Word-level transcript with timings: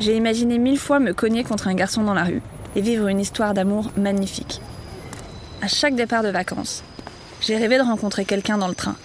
J'ai 0.00 0.16
imaginé 0.16 0.58
mille 0.58 0.78
fois 0.78 0.98
me 0.98 1.12
cogner 1.12 1.44
contre 1.44 1.68
un 1.68 1.74
garçon 1.74 2.02
dans 2.02 2.14
la 2.14 2.24
rue 2.24 2.42
et 2.74 2.80
vivre 2.80 3.08
une 3.08 3.20
histoire 3.20 3.54
d'amour 3.54 3.90
magnifique. 3.96 4.60
À 5.60 5.68
chaque 5.68 5.94
départ 5.94 6.22
de 6.22 6.28
vacances, 6.28 6.82
j'ai 7.40 7.56
rêvé 7.56 7.78
de 7.78 7.82
rencontrer 7.82 8.24
quelqu'un 8.24 8.58
dans 8.58 8.68
le 8.68 8.74
train. 8.74 8.96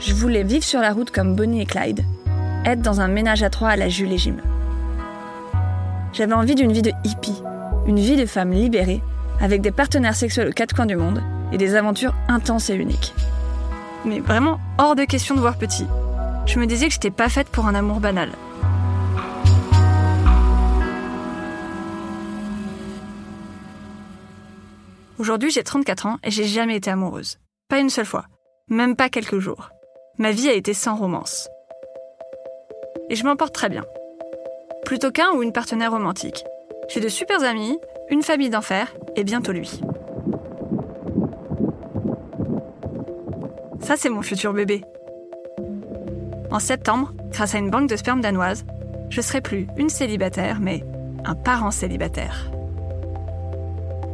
Je 0.00 0.12
voulais 0.12 0.42
vivre 0.42 0.64
sur 0.64 0.80
la 0.80 0.92
route 0.92 1.10
comme 1.10 1.34
Bonnie 1.34 1.62
et 1.62 1.66
Clyde, 1.66 2.04
être 2.64 2.82
dans 2.82 3.00
un 3.00 3.08
ménage 3.08 3.42
à 3.42 3.50
trois 3.50 3.70
à 3.70 3.76
la 3.76 3.88
Jules 3.88 4.12
et. 4.12 4.42
J'avais 6.12 6.32
envie 6.32 6.54
d'une 6.54 6.72
vie 6.72 6.82
de 6.82 6.92
hippie, 7.04 7.42
une 7.86 7.98
vie 7.98 8.16
de 8.16 8.26
femme 8.26 8.52
libérée, 8.52 9.02
avec 9.40 9.60
des 9.60 9.70
partenaires 9.70 10.14
sexuels 10.14 10.48
aux 10.48 10.52
quatre 10.52 10.74
coins 10.74 10.86
du 10.86 10.96
monde 10.96 11.22
et 11.52 11.58
des 11.58 11.74
aventures 11.74 12.14
intenses 12.28 12.70
et 12.70 12.74
uniques. 12.74 13.14
Mais 14.04 14.20
vraiment 14.20 14.58
hors 14.78 14.96
de 14.96 15.04
question 15.04 15.34
de 15.34 15.40
voir 15.40 15.56
petit. 15.56 15.86
Je 16.46 16.58
me 16.58 16.66
disais 16.66 16.88
que 16.88 16.92
j'étais 16.92 17.10
pas 17.10 17.28
faite 17.28 17.48
pour 17.48 17.66
un 17.66 17.74
amour 17.74 18.00
banal. 18.00 18.30
Aujourd'hui, 25.18 25.50
j'ai 25.50 25.62
34 25.62 26.06
ans 26.06 26.18
et 26.22 26.30
j'ai 26.30 26.44
jamais 26.44 26.76
été 26.76 26.90
amoureuse. 26.90 27.38
Pas 27.68 27.78
une 27.78 27.88
seule 27.88 28.04
fois. 28.04 28.26
Même 28.68 28.96
pas 28.96 29.08
quelques 29.08 29.38
jours. 29.38 29.70
Ma 30.18 30.32
vie 30.32 30.48
a 30.48 30.52
été 30.52 30.74
sans 30.74 30.96
romance. 30.96 31.48
Et 33.08 33.14
je 33.14 33.24
m'en 33.24 33.36
porte 33.36 33.54
très 33.54 33.68
bien. 33.68 33.84
Plutôt 34.84 35.10
qu'un 35.10 35.30
ou 35.32 35.42
une 35.42 35.52
partenaire 35.52 35.92
romantique. 35.92 36.44
J'ai 36.88 37.00
de 37.00 37.08
super 37.08 37.42
amis, 37.42 37.78
une 38.10 38.22
famille 38.22 38.50
d'enfer 38.50 38.94
et 39.16 39.24
bientôt 39.24 39.52
lui. 39.52 39.80
Ça, 43.80 43.96
c'est 43.96 44.08
mon 44.08 44.22
futur 44.22 44.52
bébé. 44.52 44.82
En 46.50 46.58
septembre, 46.58 47.12
grâce 47.30 47.54
à 47.54 47.58
une 47.58 47.70
banque 47.70 47.88
de 47.88 47.96
sperme 47.96 48.20
danoise, 48.20 48.64
je 49.10 49.20
serai 49.20 49.40
plus 49.40 49.66
une 49.76 49.88
célibataire, 49.88 50.58
mais 50.60 50.84
un 51.24 51.34
parent 51.34 51.70
célibataire. 51.70 52.50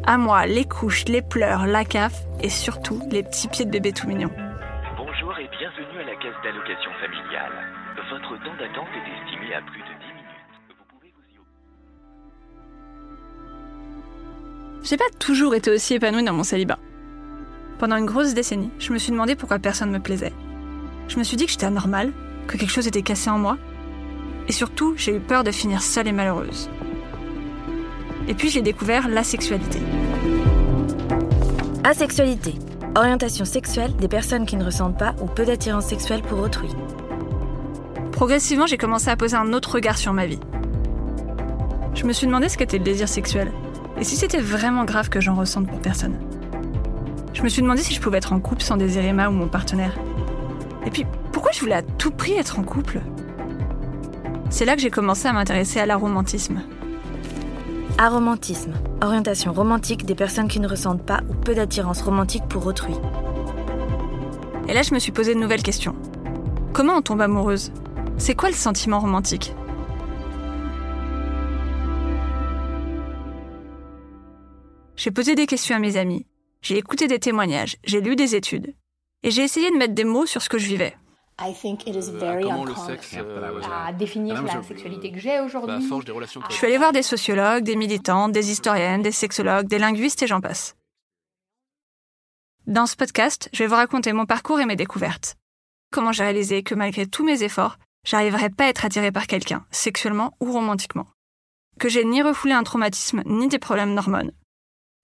À 0.06 0.18
moi, 0.18 0.46
les 0.46 0.64
couches, 0.64 1.04
les 1.06 1.22
pleurs, 1.22 1.66
la 1.66 1.84
CAF 1.84 2.24
et 2.40 2.48
surtout 2.48 3.00
les 3.10 3.22
petits 3.22 3.48
pieds 3.48 3.64
de 3.64 3.70
bébé 3.70 3.92
tout 3.92 4.08
mignons. 4.08 4.32
Bonjour 4.96 5.38
et 5.38 5.48
bienvenue 5.58 6.00
à 6.00 6.04
la 6.04 6.16
caisse 6.16 6.34
d'allocation 6.42 6.90
familiale. 7.00 7.52
Votre 8.10 8.42
temps 8.42 8.56
d'attente 8.58 8.88
est 8.96 9.22
estimé 9.22 9.54
à 9.54 9.60
plus 9.62 9.80
de 9.80 9.86
10 9.86 10.06
minutes. 10.08 10.19
J'ai 14.82 14.96
pas 14.96 15.04
toujours 15.18 15.54
été 15.54 15.70
aussi 15.70 15.94
épanouie 15.94 16.24
dans 16.24 16.32
mon 16.32 16.42
célibat. 16.42 16.78
Pendant 17.78 17.96
une 17.96 18.06
grosse 18.06 18.34
décennie, 18.34 18.70
je 18.78 18.92
me 18.92 18.98
suis 18.98 19.12
demandé 19.12 19.36
pourquoi 19.36 19.58
personne 19.58 19.90
me 19.90 20.00
plaisait. 20.00 20.32
Je 21.08 21.18
me 21.18 21.24
suis 21.24 21.36
dit 21.36 21.44
que 21.44 21.52
j'étais 21.52 21.66
anormale, 21.66 22.12
que 22.46 22.56
quelque 22.56 22.70
chose 22.70 22.86
était 22.86 23.02
cassé 23.02 23.28
en 23.30 23.38
moi. 23.38 23.58
Et 24.48 24.52
surtout, 24.52 24.94
j'ai 24.96 25.16
eu 25.16 25.20
peur 25.20 25.44
de 25.44 25.50
finir 25.50 25.82
seule 25.82 26.08
et 26.08 26.12
malheureuse. 26.12 26.70
Et 28.26 28.34
puis 28.34 28.48
j'ai 28.48 28.62
découvert 28.62 29.08
la 29.08 29.22
sexualité. 29.22 29.80
Asexualité. 31.84 32.54
Orientation 32.96 33.44
sexuelle 33.44 33.94
des 33.96 34.08
personnes 34.08 34.46
qui 34.46 34.56
ne 34.56 34.64
ressentent 34.64 34.98
pas 34.98 35.14
ou 35.20 35.26
peu 35.26 35.44
d'attirance 35.44 35.86
sexuelle 35.86 36.22
pour 36.22 36.40
autrui. 36.40 36.68
Progressivement, 38.12 38.66
j'ai 38.66 38.78
commencé 38.78 39.08
à 39.10 39.16
poser 39.16 39.36
un 39.36 39.52
autre 39.52 39.74
regard 39.74 39.98
sur 39.98 40.12
ma 40.12 40.26
vie. 40.26 40.40
Je 41.94 42.04
me 42.04 42.12
suis 42.12 42.26
demandé 42.26 42.48
ce 42.48 42.56
qu'était 42.56 42.78
le 42.78 42.84
désir 42.84 43.08
sexuel, 43.08 43.52
et 43.98 44.04
si 44.04 44.16
c'était 44.16 44.40
vraiment 44.40 44.84
grave 44.84 45.08
que 45.08 45.20
j'en 45.20 45.34
ressente 45.34 45.66
pour 45.66 45.80
personne? 45.80 46.18
Je 47.32 47.42
me 47.42 47.48
suis 47.48 47.62
demandé 47.62 47.82
si 47.82 47.94
je 47.94 48.00
pouvais 48.00 48.18
être 48.18 48.32
en 48.32 48.40
couple 48.40 48.62
sans 48.62 48.76
désirer 48.76 49.12
ma 49.12 49.28
ou 49.28 49.32
mon 49.32 49.48
partenaire. 49.48 49.94
Et 50.86 50.90
puis, 50.90 51.06
pourquoi 51.32 51.52
je 51.52 51.60
voulais 51.60 51.74
à 51.74 51.82
tout 51.82 52.10
prix 52.10 52.32
être 52.32 52.58
en 52.58 52.62
couple? 52.62 53.00
C'est 54.50 54.64
là 54.64 54.74
que 54.74 54.82
j'ai 54.82 54.90
commencé 54.90 55.28
à 55.28 55.32
m'intéresser 55.32 55.80
à 55.80 55.86
l'aromantisme. 55.86 56.62
Aromantisme. 57.98 58.72
Orientation 59.02 59.52
romantique 59.52 60.04
des 60.04 60.14
personnes 60.14 60.48
qui 60.48 60.60
ne 60.60 60.68
ressentent 60.68 61.04
pas 61.04 61.20
ou 61.28 61.34
peu 61.34 61.54
d'attirance 61.54 62.02
romantique 62.02 62.44
pour 62.48 62.66
autrui. 62.66 62.94
Et 64.68 64.74
là, 64.74 64.82
je 64.82 64.94
me 64.94 64.98
suis 64.98 65.12
posé 65.12 65.34
de 65.34 65.40
nouvelles 65.40 65.62
questions. 65.62 65.94
Comment 66.72 66.94
on 66.94 67.02
tombe 67.02 67.20
amoureuse? 67.20 67.72
C'est 68.18 68.34
quoi 68.34 68.48
le 68.48 68.54
sentiment 68.54 69.00
romantique? 69.00 69.54
J'ai 75.02 75.10
posé 75.10 75.34
des 75.34 75.46
questions 75.46 75.74
à 75.76 75.78
mes 75.78 75.96
amis, 75.96 76.26
j'ai 76.60 76.76
écouté 76.76 77.06
des 77.06 77.18
témoignages, 77.18 77.78
j'ai 77.84 78.02
lu 78.02 78.16
des 78.16 78.34
études, 78.34 78.74
et 79.22 79.30
j'ai 79.30 79.40
essayé 79.42 79.70
de 79.70 79.76
mettre 79.76 79.94
des 79.94 80.04
mots 80.04 80.26
sur 80.26 80.42
ce 80.42 80.50
que 80.50 80.58
je 80.58 80.66
vivais. 80.66 80.94
I 81.40 81.54
think 81.54 81.86
it 81.86 81.94
is 81.96 82.10
Euh, 82.10 82.18
very 82.18 82.42
comment 82.42 82.64
le 82.66 82.72
uncommon 82.72 82.86
sexe 82.86 83.14
euh, 83.16 83.62
à 83.86 83.94
définir 83.94 84.42
la 84.42 84.62
sexualité 84.62 85.10
que 85.10 85.18
j'ai 85.18 85.40
aujourd'hui. 85.40 85.78
bah, 85.78 85.88
forge 85.88 86.04
des 86.04 86.12
relations 86.12 86.42
Je 86.50 86.54
suis 86.54 86.66
allée 86.66 86.76
voir 86.76 86.92
des 86.92 87.02
sociologues, 87.02 87.64
des 87.64 87.76
militantes, 87.76 88.32
des 88.32 88.50
historiennes, 88.50 89.00
des 89.00 89.10
sexologues, 89.10 89.66
des 89.66 89.78
linguistes 89.78 90.22
et 90.22 90.26
j'en 90.26 90.42
passe. 90.42 90.76
Dans 92.66 92.84
ce 92.84 92.94
podcast, 92.94 93.48
je 93.54 93.62
vais 93.62 93.68
vous 93.68 93.74
raconter 93.76 94.12
mon 94.12 94.26
parcours 94.26 94.60
et 94.60 94.66
mes 94.66 94.76
découvertes. 94.76 95.36
Comment 95.90 96.12
j'ai 96.12 96.24
réalisé 96.24 96.62
que 96.62 96.74
malgré 96.74 97.06
tous 97.06 97.24
mes 97.24 97.42
efforts, 97.42 97.78
j'arriverais 98.04 98.50
pas 98.50 98.64
à 98.66 98.68
être 98.68 98.84
attirée 98.84 99.10
par 99.10 99.26
quelqu'un, 99.26 99.64
sexuellement 99.70 100.36
ou 100.40 100.52
romantiquement. 100.52 101.06
Que 101.78 101.88
j'ai 101.88 102.04
ni 102.04 102.20
refoulé 102.20 102.52
un 102.52 102.64
traumatisme 102.64 103.22
ni 103.24 103.48
des 103.48 103.58
problèmes 103.58 103.94
d'hormones. 103.94 104.32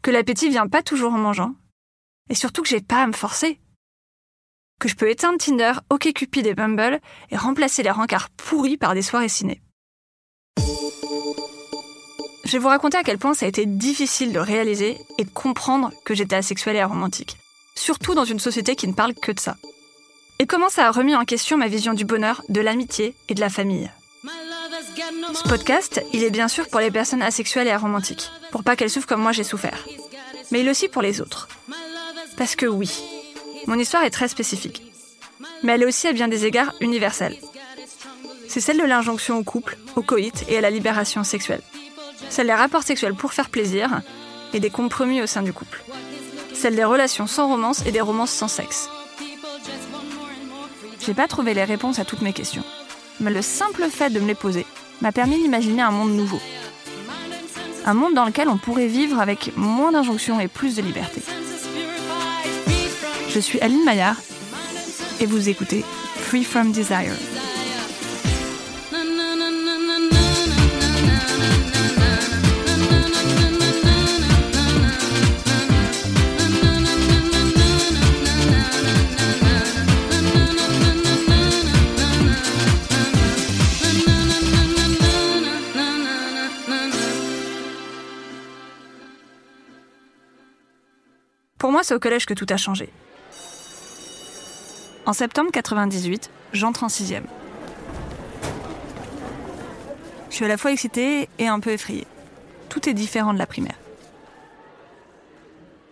Que 0.06 0.12
l'appétit 0.12 0.50
vient 0.50 0.68
pas 0.68 0.84
toujours 0.84 1.12
en 1.14 1.18
mangeant. 1.18 1.56
Et 2.30 2.36
surtout 2.36 2.62
que 2.62 2.68
j'ai 2.68 2.80
pas 2.80 3.02
à 3.02 3.08
me 3.08 3.12
forcer. 3.12 3.58
Que 4.78 4.88
je 4.88 4.94
peux 4.94 5.10
éteindre 5.10 5.36
Tinder, 5.36 5.72
OkCupid 5.90 6.46
et 6.46 6.54
Bumble 6.54 7.00
et 7.30 7.36
remplacer 7.36 7.82
les 7.82 7.90
rencarts 7.90 8.30
pourris 8.30 8.76
par 8.76 8.94
des 8.94 9.02
soirées 9.02 9.28
ciné. 9.28 9.60
Je 12.44 12.52
vais 12.52 12.58
vous 12.58 12.68
raconter 12.68 12.96
à 12.96 13.02
quel 13.02 13.18
point 13.18 13.34
ça 13.34 13.46
a 13.46 13.48
été 13.48 13.66
difficile 13.66 14.32
de 14.32 14.38
réaliser 14.38 14.96
et 15.18 15.24
de 15.24 15.30
comprendre 15.30 15.90
que 16.04 16.14
j'étais 16.14 16.36
asexuelle 16.36 16.76
et 16.76 16.80
aromantique. 16.80 17.36
Surtout 17.74 18.14
dans 18.14 18.24
une 18.24 18.38
société 18.38 18.76
qui 18.76 18.86
ne 18.86 18.92
parle 18.92 19.12
que 19.12 19.32
de 19.32 19.40
ça. 19.40 19.56
Et 20.38 20.46
comment 20.46 20.68
ça 20.68 20.86
a 20.86 20.92
remis 20.92 21.16
en 21.16 21.24
question 21.24 21.58
ma 21.58 21.66
vision 21.66 21.94
du 21.94 22.04
bonheur, 22.04 22.42
de 22.48 22.60
l'amitié 22.60 23.16
et 23.28 23.34
de 23.34 23.40
la 23.40 23.50
famille. 23.50 23.90
Ce 25.34 25.48
podcast, 25.48 26.02
il 26.12 26.22
est 26.22 26.30
bien 26.30 26.48
sûr 26.48 26.68
pour 26.68 26.80
les 26.80 26.90
personnes 26.90 27.22
asexuelles 27.22 27.66
et 27.66 27.72
aromantiques, 27.72 28.30
pour 28.50 28.64
pas 28.64 28.76
qu'elles 28.76 28.90
souffrent 28.90 29.06
comme 29.06 29.22
moi 29.22 29.32
j'ai 29.32 29.44
souffert. 29.44 29.86
Mais 30.50 30.60
il 30.60 30.68
est 30.68 30.70
aussi 30.70 30.88
pour 30.88 31.02
les 31.02 31.20
autres. 31.20 31.48
Parce 32.36 32.56
que 32.56 32.66
oui, 32.66 33.02
mon 33.66 33.78
histoire 33.78 34.04
est 34.04 34.10
très 34.10 34.28
spécifique. 34.28 34.82
Mais 35.62 35.72
elle 35.72 35.82
est 35.82 35.86
aussi 35.86 36.06
à 36.06 36.12
bien 36.12 36.28
des 36.28 36.44
égards 36.44 36.74
universelle. 36.80 37.36
C'est 38.48 38.60
celle 38.60 38.78
de 38.78 38.84
l'injonction 38.84 39.38
au 39.38 39.42
couple, 39.42 39.76
au 39.96 40.02
coït 40.02 40.44
et 40.48 40.58
à 40.58 40.60
la 40.60 40.70
libération 40.70 41.24
sexuelle. 41.24 41.62
Celle 42.30 42.46
des 42.46 42.54
rapports 42.54 42.82
sexuels 42.82 43.14
pour 43.14 43.32
faire 43.32 43.50
plaisir 43.50 44.00
et 44.52 44.60
des 44.60 44.70
compromis 44.70 45.22
au 45.22 45.26
sein 45.26 45.42
du 45.42 45.52
couple. 45.52 45.82
Celle 46.54 46.76
des 46.76 46.84
relations 46.84 47.26
sans 47.26 47.48
romance 47.48 47.84
et 47.86 47.92
des 47.92 48.00
romances 48.00 48.30
sans 48.30 48.48
sexe. 48.48 48.88
J'ai 51.00 51.14
pas 51.14 51.28
trouvé 51.28 51.54
les 51.54 51.64
réponses 51.64 51.98
à 51.98 52.04
toutes 52.04 52.22
mes 52.22 52.32
questions. 52.32 52.64
Mais 53.20 53.30
le 53.30 53.42
simple 53.42 53.84
fait 53.90 54.10
de 54.10 54.20
me 54.20 54.26
les 54.26 54.34
poser 54.34 54.66
m'a 55.00 55.12
permis 55.12 55.40
d'imaginer 55.40 55.82
un 55.82 55.90
monde 55.90 56.12
nouveau. 56.12 56.40
Un 57.84 57.94
monde 57.94 58.14
dans 58.14 58.24
lequel 58.24 58.48
on 58.48 58.58
pourrait 58.58 58.88
vivre 58.88 59.20
avec 59.20 59.56
moins 59.56 59.92
d'injonctions 59.92 60.40
et 60.40 60.48
plus 60.48 60.76
de 60.76 60.82
liberté. 60.82 61.22
Je 63.28 63.40
suis 63.40 63.60
Aline 63.60 63.84
Maillard 63.84 64.16
et 65.20 65.26
vous 65.26 65.48
écoutez 65.48 65.84
Free 66.16 66.44
From 66.44 66.72
Desire. 66.72 67.12
Au 91.94 91.98
collège 91.98 92.26
que 92.26 92.34
tout 92.34 92.46
a 92.50 92.56
changé. 92.56 92.90
En 95.04 95.12
septembre 95.12 95.50
98, 95.52 96.30
j'entre 96.52 96.84
en 96.84 96.88
sixième. 96.88 97.26
Je 100.30 100.34
suis 100.34 100.44
à 100.44 100.48
la 100.48 100.56
fois 100.56 100.72
excitée 100.72 101.28
et 101.38 101.46
un 101.46 101.60
peu 101.60 101.70
effrayée. 101.70 102.06
Tout 102.68 102.88
est 102.88 102.94
différent 102.94 103.32
de 103.32 103.38
la 103.38 103.46
primaire. 103.46 103.76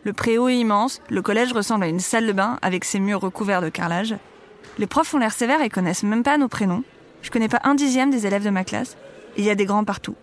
Le 0.03 0.13
préau 0.13 0.49
est 0.49 0.59
immense, 0.59 1.01
le 1.09 1.23
collège 1.23 1.53
ressemble 1.53 1.85
à 1.85 1.89
une 1.89 2.01
salle 2.01 2.27
de 2.27 2.33
bain 2.33 2.59
avec 2.61 2.85
ses 2.85 3.01
murs 3.01 3.21
recouverts 3.21 3.63
de 3.63 3.71
carrelage. 3.71 4.17
Les 4.79 4.87
profs 4.87 5.15
ont 5.15 5.19
l'air 5.19 5.33
sévères 5.33 5.63
et 5.63 5.71
connaissent 5.71 6.03
même 6.03 6.23
pas 6.23 6.37
nos 6.37 6.49
prénoms. 6.49 6.85
Je 7.23 7.31
connais 7.31 7.49
pas 7.49 7.61
un 7.65 7.75
dixième 7.75 8.11
des 8.11 8.27
élèves 8.27 8.45
de 8.45 8.51
ma 8.51 8.65
classe. 8.65 8.99
Il 9.39 9.45
y 9.45 9.51
a 9.51 9.55
des 9.55 9.65
grands 9.65 9.85
partout. 9.85 10.15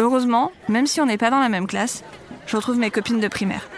Heureusement, 0.00 0.52
même 0.68 0.86
si 0.86 1.00
on 1.00 1.06
n'est 1.06 1.16
pas 1.16 1.30
dans 1.30 1.40
la 1.40 1.48
même 1.48 1.66
classe, 1.66 2.04
je 2.46 2.56
retrouve 2.56 2.78
mes 2.78 2.90
copines 2.90 3.20
de 3.20 3.28
primaire. 3.28 3.68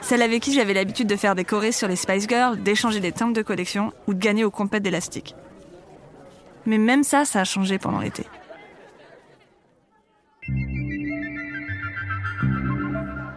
Celles 0.00 0.22
avec 0.22 0.42
qui 0.42 0.52
j'avais 0.52 0.74
l'habitude 0.74 1.06
de 1.06 1.16
faire 1.16 1.34
des 1.34 1.44
chorés 1.44 1.72
sur 1.72 1.88
les 1.88 1.96
Spice 1.96 2.26
Girls, 2.28 2.60
d'échanger 2.60 3.00
des 3.00 3.12
timbres 3.12 3.34
de 3.34 3.42
collection 3.42 3.92
ou 4.06 4.14
de 4.14 4.18
gagner 4.18 4.44
aux 4.44 4.50
compètes 4.50 4.82
d'élastique. 4.82 5.34
Mais 6.66 6.78
même 6.78 7.04
ça, 7.04 7.24
ça 7.24 7.40
a 7.40 7.44
changé 7.44 7.78
pendant 7.78 8.00
l'été. 8.00 8.26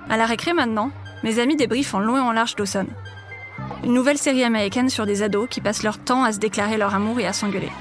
À 0.09 0.17
la 0.17 0.25
récré 0.25 0.53
maintenant, 0.53 0.91
mes 1.23 1.39
amis 1.39 1.55
débriefent 1.55 1.93
en 1.93 1.99
long 1.99 2.17
et 2.17 2.21
en 2.21 2.31
large 2.31 2.55
Dawson. 2.55 2.87
Une 3.83 3.93
nouvelle 3.93 4.17
série 4.17 4.43
américaine 4.43 4.89
sur 4.89 5.05
des 5.05 5.23
ados 5.23 5.47
qui 5.49 5.61
passent 5.61 5.83
leur 5.83 5.99
temps 5.99 6.23
à 6.23 6.31
se 6.31 6.39
déclarer 6.39 6.77
leur 6.77 6.95
amour 6.95 7.19
et 7.19 7.27
à 7.27 7.33
s'engueuler. 7.33 7.71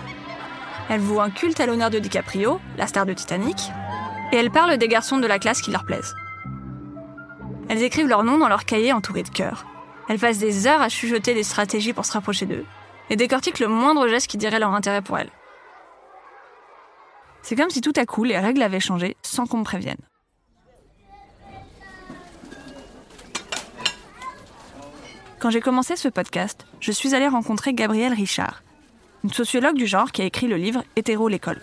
Elles 0.90 1.00
vouent 1.00 1.20
un 1.20 1.30
culte 1.30 1.60
à 1.60 1.66
l'honneur 1.66 1.90
de 1.90 1.98
DiCaprio, 1.98 2.60
la 2.76 2.86
star 2.86 3.06
de 3.06 3.12
Titanic, 3.12 3.70
et 4.32 4.36
elles 4.36 4.50
parlent 4.50 4.76
des 4.76 4.88
garçons 4.88 5.18
de 5.18 5.26
la 5.26 5.38
classe 5.38 5.62
qui 5.62 5.70
leur 5.70 5.84
plaisent. 5.84 6.14
Elles 7.68 7.82
écrivent 7.82 8.08
leur 8.08 8.24
nom 8.24 8.38
dans 8.38 8.48
leur 8.48 8.64
cahier 8.64 8.92
entouré 8.92 9.22
de 9.22 9.28
cœurs. 9.28 9.66
Elles 10.08 10.18
passent 10.18 10.38
des 10.38 10.66
heures 10.66 10.82
à 10.82 10.88
chuchoter 10.88 11.34
des 11.34 11.42
stratégies 11.42 11.92
pour 11.92 12.04
se 12.04 12.12
rapprocher 12.12 12.46
d'eux, 12.46 12.64
et 13.10 13.16
décortiquent 13.16 13.60
le 13.60 13.68
moindre 13.68 14.06
geste 14.08 14.26
qui 14.26 14.36
dirait 14.36 14.58
leur 14.58 14.74
intérêt 14.74 15.02
pour 15.02 15.18
elles. 15.18 15.30
C'est 17.42 17.56
comme 17.56 17.70
si 17.70 17.80
tout 17.80 17.92
à 17.96 18.06
coup 18.06 18.24
les 18.24 18.38
règles 18.38 18.62
avaient 18.62 18.80
changé 18.80 19.16
sans 19.22 19.46
qu'on 19.46 19.58
me 19.58 19.64
prévienne. 19.64 20.00
Quand 25.38 25.50
j'ai 25.50 25.60
commencé 25.60 25.94
ce 25.96 26.08
podcast, 26.08 26.66
je 26.80 26.90
suis 26.90 27.14
allée 27.14 27.28
rencontrer 27.28 27.74
Gabrielle 27.74 28.14
Richard, 28.14 28.62
une 29.24 29.32
sociologue 29.32 29.76
du 29.76 29.86
genre 29.86 30.10
qui 30.10 30.22
a 30.22 30.24
écrit 30.24 30.46
le 30.46 30.56
livre 30.56 30.82
Hétéro 30.96 31.28
l'école. 31.28 31.60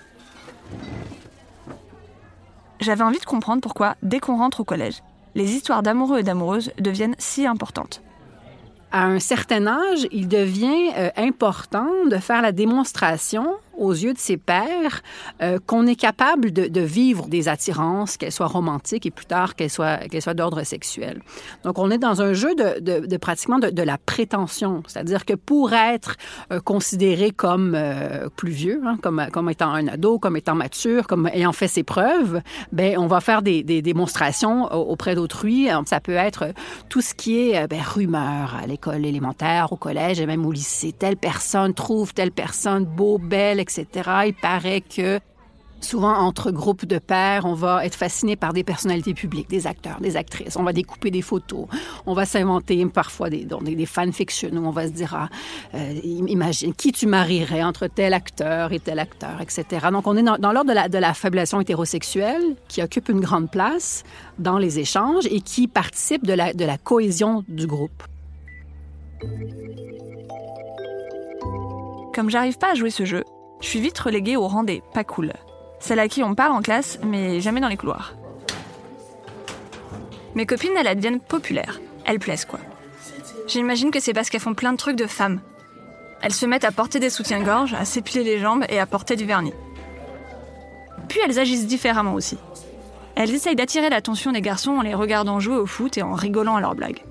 J'avais 2.80 3.04
envie 3.04 3.20
de 3.20 3.26
comprendre 3.26 3.62
pourquoi, 3.62 3.96
dès 4.04 4.20
qu'on 4.20 4.38
rentre 4.38 4.60
au 4.60 4.64
collège, 4.64 5.02
les 5.36 5.52
histoires 5.52 5.84
d'amoureux 5.84 6.20
et 6.20 6.24
d'amoureuses 6.24 6.72
deviennent 6.80 7.16
si 7.18 7.46
importantes. 7.46 8.02
À 8.92 9.06
un 9.06 9.20
certain 9.20 9.68
âge, 9.68 10.08
il 10.12 10.28
devient 10.28 10.92
euh, 10.98 11.10
important 11.16 11.88
de 12.10 12.18
faire 12.18 12.42
la 12.42 12.52
démonstration 12.52 13.56
aux 13.78 13.92
yeux 13.92 14.14
de 14.14 14.20
ses 14.20 14.38
pairs 14.38 15.02
euh, 15.42 15.60
qu'on 15.66 15.88
est 15.88 15.96
capable 15.96 16.52
de, 16.52 16.82
vivre 16.82 17.28
des 17.28 17.48
attirances, 17.48 18.18
qu'elles 18.18 18.32
soient 18.32 18.48
romantiques 18.48 19.06
et 19.06 19.12
plus 19.12 19.26
tard 19.26 19.56
qu'elles 19.56 19.70
soient, 19.70 19.98
qu'elles 19.98 20.22
soient 20.22 20.34
d'ordre 20.34 20.64
sexuel. 20.64 21.22
Donc, 21.64 21.80
on 21.80 21.92
est 21.92 21.98
dans 21.98 22.22
un 22.22 22.34
jeu 22.34 22.54
de, 22.56 22.80
de, 22.80 23.06
de 23.06 23.18
pratiquement 23.18 23.60
de, 23.60 23.82
la 23.82 23.98
prétention, 23.98 24.84
c'est-à-dire 24.88 25.26
que 25.26 25.34
pour 25.34 25.74
être 25.74 26.16
euh, 26.52 26.60
considéré 26.60 27.32
comme 27.32 27.74
euh, 27.76 28.30
plus 28.36 28.52
vieux, 28.52 28.82
hein, 28.86 28.98
comme, 29.02 29.26
comme 29.32 29.50
étant 29.50 29.72
un 29.72 29.88
ado, 29.88 30.20
comme 30.20 30.38
étant 30.38 30.54
mature, 30.54 31.08
comme 31.08 31.28
ayant 31.34 31.52
fait 31.52 31.68
ses 31.68 31.84
preuves, 31.84 32.42
ben 32.72 32.98
on 33.00 33.08
va 33.08 33.22
faire 33.22 33.42
des, 33.42 33.64
des 33.64 33.82
démonstrations 33.82 34.72
auprès 34.72 35.16
d'autrui. 35.16 35.68
Ça 35.86 36.00
peut 36.00 36.14
être 36.14 36.54
tout 36.90 37.02
ce 37.02 37.16
qui 37.16 37.40
est 37.40 37.68
ben, 37.68 37.82
rumeur 37.82 38.56
à 38.62 38.68
l'école 38.68 39.04
élémentaire, 39.06 39.74
au 39.74 39.78
collège 39.78 40.20
et 40.20 40.28
même 40.28 40.46
au 40.46 40.52
lycée. 40.52 40.92
Telle 40.92 41.18
personne 41.18 41.74
trouve 41.74 42.14
telle 42.14 42.32
personne 42.32 42.86
beau, 42.86 43.18
belle, 43.18 43.60
etc 43.60 43.71
il 43.78 44.34
paraît 44.42 44.82
que 44.82 45.20
Souvent, 45.82 46.14
entre 46.14 46.52
groupes 46.52 46.86
de 46.86 47.00
pairs, 47.00 47.46
on 47.46 47.56
va 47.56 47.84
être 47.86 47.96
fasciné 47.96 48.36
par 48.36 48.54
des 48.54 48.64
personnalités 48.64 49.16
publiques, 49.16 49.50
des 49.50 49.66
acteurs, 49.66 50.00
des 50.00 50.16
actrices. 50.16 50.56
On 50.56 50.64
va 50.64 50.74
découper 50.74 51.10
des 51.10 51.24
photos. 51.24 51.66
On 52.06 52.14
va 52.14 52.26
s'inventer 52.26 52.86
parfois 52.86 53.32
des, 53.32 53.48
fanfictions 53.88 54.52
où 54.52 54.68
on 54.68 54.72
va 54.72 54.86
se 54.88 54.92
dire, 54.92 55.16
ah, 55.16 55.30
euh, 55.74 56.00
imagine, 56.04 56.76
qui 56.76 56.92
tu 56.92 57.08
marierais 57.08 57.64
entre 57.64 57.88
tel 57.88 58.14
acteur 58.14 58.72
et 58.72 58.80
tel 58.80 59.00
acteur, 59.00 59.42
etc. 59.42 59.88
Donc, 59.92 60.06
on 60.06 60.16
est 60.16 60.24
dans, 60.24 60.38
l'ordre 60.52 60.70
de 60.70 60.76
la, 60.76 60.88
de 60.88 61.00
la 61.00 61.16
fabulation 61.16 61.60
hétérosexuelle 61.60 62.56
qui 62.68 62.84
occupe 62.84 63.10
une 63.10 63.20
grande 63.20 63.50
place 63.50 64.04
dans 64.38 64.60
les 64.60 64.78
échanges 64.78 65.26
et 65.26 65.42
qui 65.42 65.68
participe 65.68 66.28
de 66.28 66.34
la, 66.34 66.54
de 66.54 66.64
la 66.64 66.78
cohésion 66.78 67.44
du 67.48 67.66
groupe. 67.66 68.04
Comme 72.14 72.30
j'arrive 72.30 72.58
pas 72.60 72.74
à 72.74 72.76
jouer 72.76 72.92
ce 72.92 73.06
jeu, 73.06 73.24
je 73.62 73.68
suis 73.68 73.80
vite 73.80 74.00
reléguée 74.00 74.36
au 74.36 74.48
rang 74.48 74.64
des 74.64 74.82
pas 74.94 75.04
cool. 75.04 75.34
Celle 75.80 76.00
à 76.00 76.08
qui 76.08 76.24
on 76.24 76.36
parle 76.36 76.52
en 76.52 76.62
classe, 76.62 77.00
mais 77.04 77.40
jamais 77.42 77.62
dans 77.62 77.68
les 77.68 77.78
couloirs. 77.78 78.14
Mes 80.36 80.46
copines, 80.46 80.72
elles 80.78 80.96
deviennent 80.96 81.20
populaires. 81.20 81.80
Elles 82.06 82.20
plaisent, 82.20 82.46
quoi. 82.46 82.60
J'imagine 83.48 83.92
que 83.92 84.00
c'est 84.00 84.14
parce 84.14 84.30
qu'elles 84.30 84.42
font 84.42 84.54
plein 84.54 84.72
de 84.72 84.78
trucs 84.78 84.96
de 84.96 85.08
femmes. 85.08 85.42
Elles 86.22 86.34
se 86.34 86.46
mettent 86.46 86.64
à 86.64 86.72
porter 86.72 87.00
des 87.00 87.10
soutiens-gorge, 87.10 87.74
à 87.74 87.86
s'épiler 87.86 88.24
les 88.24 88.40
jambes 88.40 88.64
et 88.70 88.80
à 88.80 88.86
porter 88.86 89.16
du 89.16 89.26
vernis. 89.26 89.54
Puis 91.08 91.20
elles 91.26 91.40
agissent 91.40 91.68
différemment 91.68 92.14
aussi. 92.14 92.38
Elles 93.16 93.34
essayent 93.34 93.56
d'attirer 93.56 93.90
l'attention 93.90 94.32
des 94.32 94.42
garçons 94.42 94.72
en 94.72 94.82
les 94.82 94.94
regardant 94.94 95.40
jouer 95.40 95.58
au 95.58 95.66
foot 95.66 95.98
et 95.98 96.02
en 96.04 96.14
rigolant 96.14 96.56
à 96.56 96.62
leurs 96.62 96.76
blagues 96.76 97.04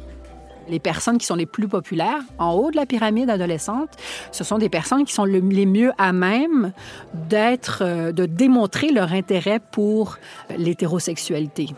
les 0.69 0.79
personnes 0.79 1.19
qui 1.19 1.27
sont 1.27 1.35
les 1.35 1.47
plus 1.47 1.69
populaires 1.69 2.23
en 2.39 2.53
haut 2.53 2.71
de 2.71 2.77
la 2.77 2.87
pyramide 2.87 3.31
adolescente, 3.31 3.91
ce 4.33 4.45
sont 4.45 4.59
des 4.59 4.69
personnes 4.69 5.05
qui 5.05 5.13
sont 5.13 5.25
les 5.25 5.67
mieux 5.67 5.93
à 5.99 6.13
même 6.13 6.73
d'être, 7.15 7.83
euh, 7.83 8.13
de 8.13 8.27
démontrer 8.27 8.91
leur 8.91 9.13
intérêt 9.13 9.61
pour 9.61 10.19
l'hétérosexualité. 10.57 11.69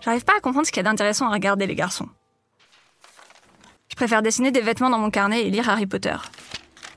J'arrive 0.00 0.24
pas 0.24 0.36
à 0.36 0.40
comprendre 0.40 0.66
ce 0.66 0.72
qu'il 0.72 0.78
y 0.78 0.86
a 0.86 0.90
d'intéressant 0.90 1.26
à 1.26 1.32
regarder 1.32 1.66
les 1.66 1.74
garçons. 1.74 2.08
Je 3.88 3.96
préfère 3.96 4.22
dessiner 4.22 4.50
des 4.50 4.60
vêtements 4.60 4.90
dans 4.90 4.98
mon 4.98 5.10
carnet 5.10 5.46
et 5.46 5.50
lire 5.50 5.68
Harry 5.68 5.86
Potter. 5.86 6.16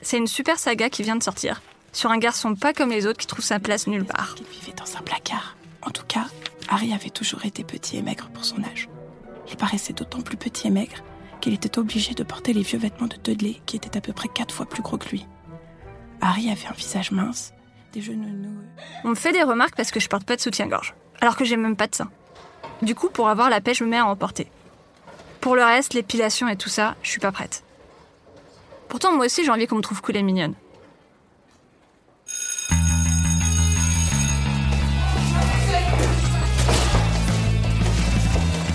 C'est 0.02 0.18
une 0.18 0.28
super 0.28 0.60
saga 0.60 0.90
qui 0.90 1.02
vient 1.02 1.16
de 1.16 1.24
sortir, 1.24 1.62
sur 1.92 2.12
un 2.12 2.18
garçon 2.18 2.56
pas 2.56 2.74
comme 2.74 2.92
les 2.92 3.07
autres 3.07 3.18
qui 3.18 3.28
trouve 3.28 3.44
sa 3.44 3.59
place 3.59 3.88
nulle 3.88 4.06
part. 4.06 4.35
Il 4.40 4.45
vivait 4.45 4.74
dans 4.78 4.97
un 4.97 5.02
placard. 5.02 5.56
En 5.81 5.92
tout 5.92 6.06
cas, 6.07 6.28
Harry 6.69 6.94
avait 6.94 7.09
toujours 7.09 7.45
été 7.45 7.64
petit 7.64 7.97
et 7.97 8.02
maigre 8.02 8.30
pour 8.33 8.45
son 8.45 8.64
âge. 8.64 8.90
Il 9.50 9.58
paraissait 9.58 9.94
d'autant 9.94 10.22
plus 10.22 10.38
petit 10.38 10.68
et 10.68 10.72
maigre 10.72 11.04
qu'il 11.42 11.54
était 11.54 11.80
obligé 11.80 12.14
de 12.14 12.24
porter 12.24 12.54
les 12.54 12.62
vieux 12.62 12.80
vêtements 12.80 13.08
de 13.08 13.18
Dudley 13.18 13.62
qui 13.66 13.78
étaient 13.78 13.98
à 13.98 14.02
peu 14.02 14.14
près 14.14 14.28
quatre 14.28 14.54
fois 14.54 14.66
plus 14.66 14.82
gros 14.82 14.98
que 14.98 15.10
lui. 15.10 15.26
Harry 16.22 16.52
avait 16.52 16.68
un 16.68 16.74
visage 16.74 17.12
mince, 17.12 17.54
des 17.94 18.02
genoux 18.02 18.30
noueux. 18.30 18.68
On 19.06 19.10
me 19.10 19.16
fait 19.16 19.32
des 19.32 19.44
remarques 19.44 19.76
parce 19.76 19.92
que 19.92 20.00
je 20.00 20.10
porte 20.10 20.26
pas 20.26 20.36
de 20.36 20.42
soutien-gorge, 20.42 20.94
alors 21.22 21.38
que 21.38 21.46
j'ai 21.46 21.56
même 21.56 21.78
pas 21.78 21.88
de 21.88 21.96
sein. 21.96 22.10
Du 22.82 22.94
coup, 22.94 23.10
pour 23.10 23.30
avoir 23.30 23.50
la 23.50 23.62
paix, 23.62 23.74
je 23.74 23.84
me 23.84 23.90
mets 23.90 23.98
à 23.98 24.06
en 24.06 24.16
porter. 24.16 24.52
Pour 25.42 25.56
le 25.56 25.64
reste, 25.64 25.94
l'épilation 25.94 26.48
et 26.50 26.58
tout 26.58 26.70
ça, 26.70 26.96
je 27.02 27.10
suis 27.10 27.20
pas 27.20 27.32
prête. 27.32 27.64
Pourtant, 28.90 29.16
moi 29.16 29.26
aussi, 29.26 29.46
j'ai 29.46 29.52
envie 29.52 29.68
qu'on 29.68 29.78
me 29.78 29.82
trouve 29.82 30.02
cool 30.02 30.18
et 30.18 30.24
mignonne. 30.24 30.56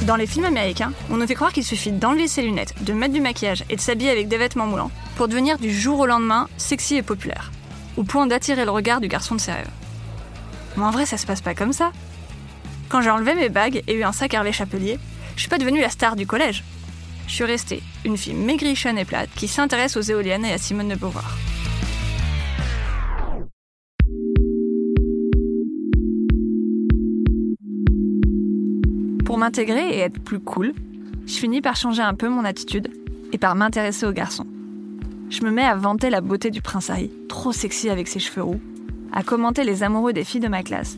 Dans 0.06 0.16
les 0.16 0.26
films 0.26 0.44
américains, 0.44 0.92
on 1.10 1.16
nous 1.16 1.26
fait 1.26 1.34
croire 1.34 1.52
qu'il 1.52 1.64
suffit 1.64 1.90
d'enlever 1.90 2.28
ses 2.28 2.42
lunettes, 2.42 2.74
de 2.82 2.92
mettre 2.92 3.14
du 3.14 3.22
maquillage 3.22 3.64
et 3.70 3.76
de 3.76 3.80
s'habiller 3.80 4.10
avec 4.10 4.28
des 4.28 4.36
vêtements 4.36 4.66
moulants 4.66 4.90
pour 5.16 5.28
devenir 5.28 5.56
du 5.56 5.72
jour 5.72 5.98
au 5.98 6.04
lendemain 6.04 6.46
sexy 6.58 6.96
et 6.96 7.02
populaire, 7.02 7.52
au 7.96 8.04
point 8.04 8.26
d'attirer 8.26 8.66
le 8.66 8.70
regard 8.70 9.00
du 9.00 9.08
garçon 9.08 9.34
de 9.34 9.40
ses 9.40 9.52
rêves. 9.52 9.70
Mais 10.76 10.84
en 10.84 10.90
vrai, 10.90 11.06
ça 11.06 11.16
se 11.16 11.24
passe 11.24 11.40
pas 11.40 11.54
comme 11.54 11.72
ça. 11.72 11.90
Quand 12.90 13.00
j'ai 13.00 13.08
enlevé 13.08 13.34
mes 13.34 13.48
bagues 13.48 13.82
et 13.86 13.94
eu 13.94 14.04
un 14.04 14.12
sac 14.12 14.34
Hervé 14.34 14.52
Chapelier, 14.52 14.98
je 15.36 15.40
suis 15.40 15.48
pas 15.48 15.58
devenue 15.58 15.80
la 15.80 15.88
star 15.88 16.16
du 16.16 16.26
collège. 16.26 16.64
Je 17.26 17.32
suis 17.32 17.44
restée 17.44 17.82
une 18.04 18.18
fille 18.18 18.34
maigrichonne 18.34 18.98
et 18.98 19.06
plate 19.06 19.30
qui 19.34 19.48
s'intéresse 19.48 19.96
aux 19.96 20.02
éoliennes 20.02 20.44
et 20.44 20.52
à 20.52 20.58
Simone 20.58 20.90
de 20.90 20.96
Beauvoir. 20.96 21.34
M'intégrer 29.44 29.90
et 29.90 29.98
être 29.98 30.24
plus 30.24 30.40
cool, 30.40 30.72
je 31.26 31.34
finis 31.34 31.60
par 31.60 31.76
changer 31.76 32.00
un 32.00 32.14
peu 32.14 32.30
mon 32.30 32.46
attitude 32.46 32.90
et 33.30 33.36
par 33.36 33.54
m'intéresser 33.54 34.06
aux 34.06 34.12
garçons. 34.12 34.46
Je 35.28 35.44
me 35.44 35.50
mets 35.50 35.66
à 35.66 35.74
vanter 35.74 36.08
la 36.08 36.22
beauté 36.22 36.50
du 36.50 36.62
prince 36.62 36.88
Harry, 36.88 37.10
trop 37.28 37.52
sexy 37.52 37.90
avec 37.90 38.08
ses 38.08 38.20
cheveux 38.20 38.42
roux, 38.42 38.60
à 39.12 39.22
commenter 39.22 39.64
les 39.64 39.82
amoureux 39.82 40.14
des 40.14 40.24
filles 40.24 40.40
de 40.40 40.48
ma 40.48 40.62
classe 40.62 40.96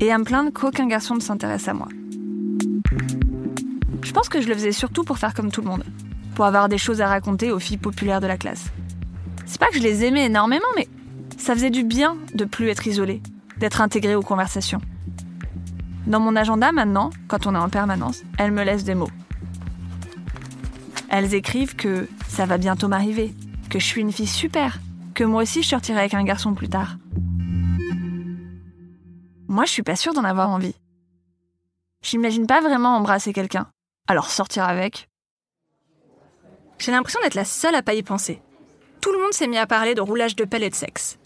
et 0.00 0.12
à 0.12 0.18
me 0.18 0.24
plaindre 0.24 0.52
qu'aucun 0.52 0.86
garçon 0.86 1.14
ne 1.14 1.20
s'intéresse 1.20 1.68
à 1.68 1.72
moi. 1.72 1.88
Je 4.02 4.12
pense 4.12 4.28
que 4.28 4.42
je 4.42 4.48
le 4.48 4.54
faisais 4.54 4.72
surtout 4.72 5.02
pour 5.02 5.16
faire 5.16 5.32
comme 5.32 5.50
tout 5.50 5.62
le 5.62 5.68
monde, 5.68 5.84
pour 6.34 6.44
avoir 6.44 6.68
des 6.68 6.76
choses 6.76 7.00
à 7.00 7.08
raconter 7.08 7.50
aux 7.50 7.58
filles 7.58 7.78
populaires 7.78 8.20
de 8.20 8.26
la 8.26 8.36
classe. 8.36 8.66
C'est 9.46 9.58
pas 9.58 9.68
que 9.68 9.78
je 9.78 9.82
les 9.82 10.04
aimais 10.04 10.26
énormément, 10.26 10.68
mais 10.76 10.86
ça 11.38 11.54
faisait 11.54 11.70
du 11.70 11.82
bien 11.82 12.18
de 12.34 12.44
plus 12.44 12.68
être 12.68 12.86
isolée, 12.86 13.22
d'être 13.56 13.80
intégrée 13.80 14.16
aux 14.16 14.22
conversations. 14.22 14.82
Dans 16.06 16.20
mon 16.20 16.36
agenda 16.36 16.70
maintenant, 16.70 17.10
quand 17.26 17.46
on 17.46 17.54
est 17.54 17.58
en 17.58 17.68
permanence, 17.68 18.22
elles 18.38 18.52
me 18.52 18.62
laissent 18.62 18.84
des 18.84 18.94
mots. 18.94 19.10
Elles 21.08 21.34
écrivent 21.34 21.74
que 21.74 22.08
ça 22.28 22.46
va 22.46 22.58
bientôt 22.58 22.86
m'arriver, 22.86 23.34
que 23.70 23.80
je 23.80 23.84
suis 23.84 24.02
une 24.02 24.12
fille 24.12 24.26
super, 24.26 24.78
que 25.14 25.24
moi 25.24 25.42
aussi 25.42 25.62
je 25.62 25.68
sortirai 25.68 25.98
avec 25.98 26.14
un 26.14 26.22
garçon 26.22 26.54
plus 26.54 26.68
tard. 26.68 26.96
Moi, 29.48 29.64
je 29.64 29.70
suis 29.70 29.82
pas 29.82 29.96
sûre 29.96 30.12
d'en 30.12 30.24
avoir 30.24 30.50
envie. 30.50 30.74
J'imagine 32.02 32.46
pas 32.46 32.60
vraiment 32.60 32.96
embrasser 32.96 33.32
quelqu'un. 33.32 33.66
Alors 34.06 34.30
sortir 34.30 34.64
avec. 34.64 35.08
J'ai 36.78 36.92
l'impression 36.92 37.20
d'être 37.22 37.34
la 37.34 37.44
seule 37.44 37.74
à 37.74 37.82
pas 37.82 37.94
y 37.94 38.02
penser. 38.02 38.42
Tout 39.00 39.12
le 39.12 39.18
monde 39.18 39.32
s'est 39.32 39.46
mis 39.48 39.58
à 39.58 39.66
parler 39.66 39.94
de 39.94 40.00
roulage 40.00 40.36
de 40.36 40.44
pelle 40.44 40.62
et 40.62 40.70
de 40.70 40.74
sexe. 40.74 41.18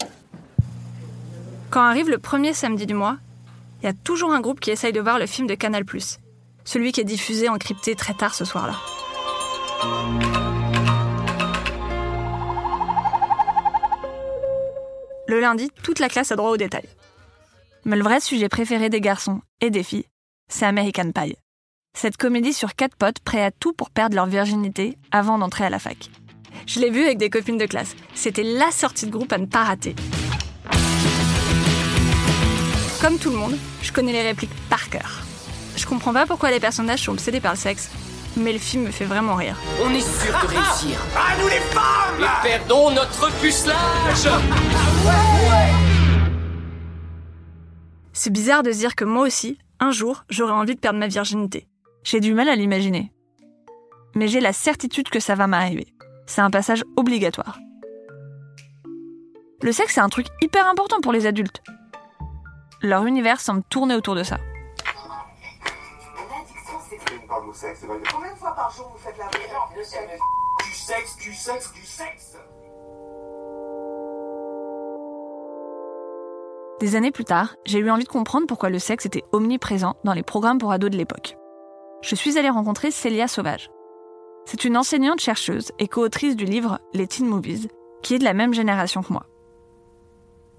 Quand 1.69 1.81
arrive 1.81 2.09
le 2.09 2.17
premier 2.17 2.53
samedi 2.53 2.85
du 2.85 2.93
mois, 2.93 3.17
il 3.81 3.85
y 3.85 3.89
a 3.89 3.93
toujours 3.93 4.31
un 4.31 4.41
groupe 4.41 4.59
qui 4.59 4.71
essaye 4.71 4.93
de 4.93 4.99
voir 4.99 5.17
le 5.17 5.25
film 5.25 5.47
de 5.47 5.55
Canal+, 5.55 5.83
celui 6.63 6.91
qui 6.91 7.01
est 7.01 7.05
diffusé 7.05 7.49
en 7.49 7.57
crypté 7.57 7.95
très 7.95 8.13
tard 8.13 8.35
ce 8.35 8.45
soir-là. 8.45 8.75
Le 15.27 15.39
lundi, 15.39 15.69
toute 15.81 15.99
la 15.99 16.09
classe 16.09 16.31
a 16.31 16.35
droit 16.35 16.51
aux 16.51 16.57
détails. 16.57 16.89
Mais 17.85 17.95
le 17.95 18.03
vrai 18.03 18.19
sujet 18.19 18.49
préféré 18.49 18.89
des 18.89 19.01
garçons 19.01 19.41
et 19.61 19.69
des 19.69 19.81
filles, 19.81 20.05
c'est 20.49 20.65
American 20.65 21.11
Pie. 21.11 21.37
Cette 21.97 22.17
comédie 22.17 22.53
sur 22.53 22.75
quatre 22.75 22.95
potes 22.95 23.19
prêts 23.19 23.43
à 23.43 23.51
tout 23.51 23.73
pour 23.73 23.89
perdre 23.89 24.15
leur 24.15 24.27
virginité 24.27 24.97
avant 25.11 25.37
d'entrer 25.37 25.65
à 25.65 25.69
la 25.69 25.79
fac. 25.79 26.09
Je 26.67 26.79
l'ai 26.79 26.89
vu 26.89 27.03
avec 27.03 27.17
des 27.17 27.29
copines 27.29 27.57
de 27.57 27.65
classe. 27.65 27.95
C'était 28.13 28.43
la 28.43 28.71
sortie 28.71 29.07
de 29.07 29.11
groupe 29.11 29.33
à 29.33 29.37
ne 29.37 29.45
pas 29.45 29.63
rater. 29.63 29.95
Comme 33.01 33.17
tout 33.17 33.31
le 33.31 33.35
monde, 33.35 33.57
je 33.81 33.91
connais 33.91 34.11
les 34.11 34.21
répliques 34.21 34.53
par 34.69 34.87
cœur. 34.91 35.23
Je 35.75 35.87
comprends 35.87 36.13
pas 36.13 36.27
pourquoi 36.27 36.51
les 36.51 36.59
personnages 36.59 37.01
sont 37.01 37.13
obsédés 37.13 37.41
par 37.41 37.53
le 37.53 37.57
sexe, 37.57 37.89
mais 38.37 38.53
le 38.53 38.59
film 38.59 38.83
me 38.83 38.91
fait 38.91 39.05
vraiment 39.05 39.33
rire. 39.33 39.57
On 39.83 39.89
est 39.91 40.01
sûr 40.01 40.31
de 40.39 40.45
réussir. 40.45 41.01
À 41.15 41.35
nous 41.41 41.47
les 41.47 41.59
femmes 41.71 42.21
Et 42.21 42.47
perdons 42.47 42.91
notre 42.91 43.31
pucelage 43.39 44.29
C'est 48.13 48.29
bizarre 48.29 48.61
de 48.61 48.71
se 48.71 48.77
dire 48.77 48.93
que 48.93 49.03
moi 49.03 49.25
aussi, 49.25 49.57
un 49.79 49.89
jour, 49.89 50.23
j'aurais 50.29 50.53
envie 50.53 50.75
de 50.75 50.79
perdre 50.79 50.99
ma 50.99 51.07
virginité. 51.07 51.67
J'ai 52.03 52.19
du 52.19 52.35
mal 52.35 52.49
à 52.49 52.55
l'imaginer. 52.55 53.11
Mais 54.13 54.27
j'ai 54.27 54.41
la 54.41 54.53
certitude 54.53 55.09
que 55.09 55.19
ça 55.19 55.33
va 55.33 55.47
m'arriver. 55.47 55.87
C'est 56.27 56.41
un 56.41 56.51
passage 56.51 56.83
obligatoire. 56.97 57.57
Le 59.63 59.71
sexe, 59.71 59.95
c'est 59.95 60.01
un 60.01 60.09
truc 60.09 60.27
hyper 60.43 60.67
important 60.67 61.01
pour 61.01 61.13
les 61.13 61.25
adultes. 61.25 61.63
Leur 62.83 63.05
univers 63.05 63.39
semble 63.39 63.63
tourner 63.69 63.93
autour 63.93 64.15
de 64.15 64.23
ça. 64.23 64.37
Des 76.79 76.95
années 76.95 77.11
plus 77.11 77.23
tard, 77.23 77.55
j'ai 77.65 77.77
eu 77.77 77.91
envie 77.91 78.03
de 78.03 78.09
comprendre 78.09 78.47
pourquoi 78.47 78.71
le 78.71 78.79
sexe 78.79 79.05
était 79.05 79.23
omniprésent 79.31 79.95
dans 80.03 80.13
les 80.13 80.23
programmes 80.23 80.57
pour 80.57 80.71
ados 80.71 80.89
de 80.89 80.97
l'époque. 80.97 81.37
Je 82.01 82.15
suis 82.15 82.39
allée 82.39 82.49
rencontrer 82.49 82.89
Célia 82.89 83.27
Sauvage. 83.27 83.69
C'est 84.45 84.65
une 84.65 84.75
enseignante 84.75 85.19
chercheuse 85.19 85.71
et 85.77 85.87
co-autrice 85.87 86.35
du 86.35 86.45
livre 86.45 86.79
Les 86.95 87.05
Teen 87.05 87.27
Movies, 87.27 87.67
qui 88.01 88.15
est 88.15 88.19
de 88.19 88.23
la 88.23 88.33
même 88.33 88.55
génération 88.55 89.03
que 89.03 89.13
moi. 89.13 89.27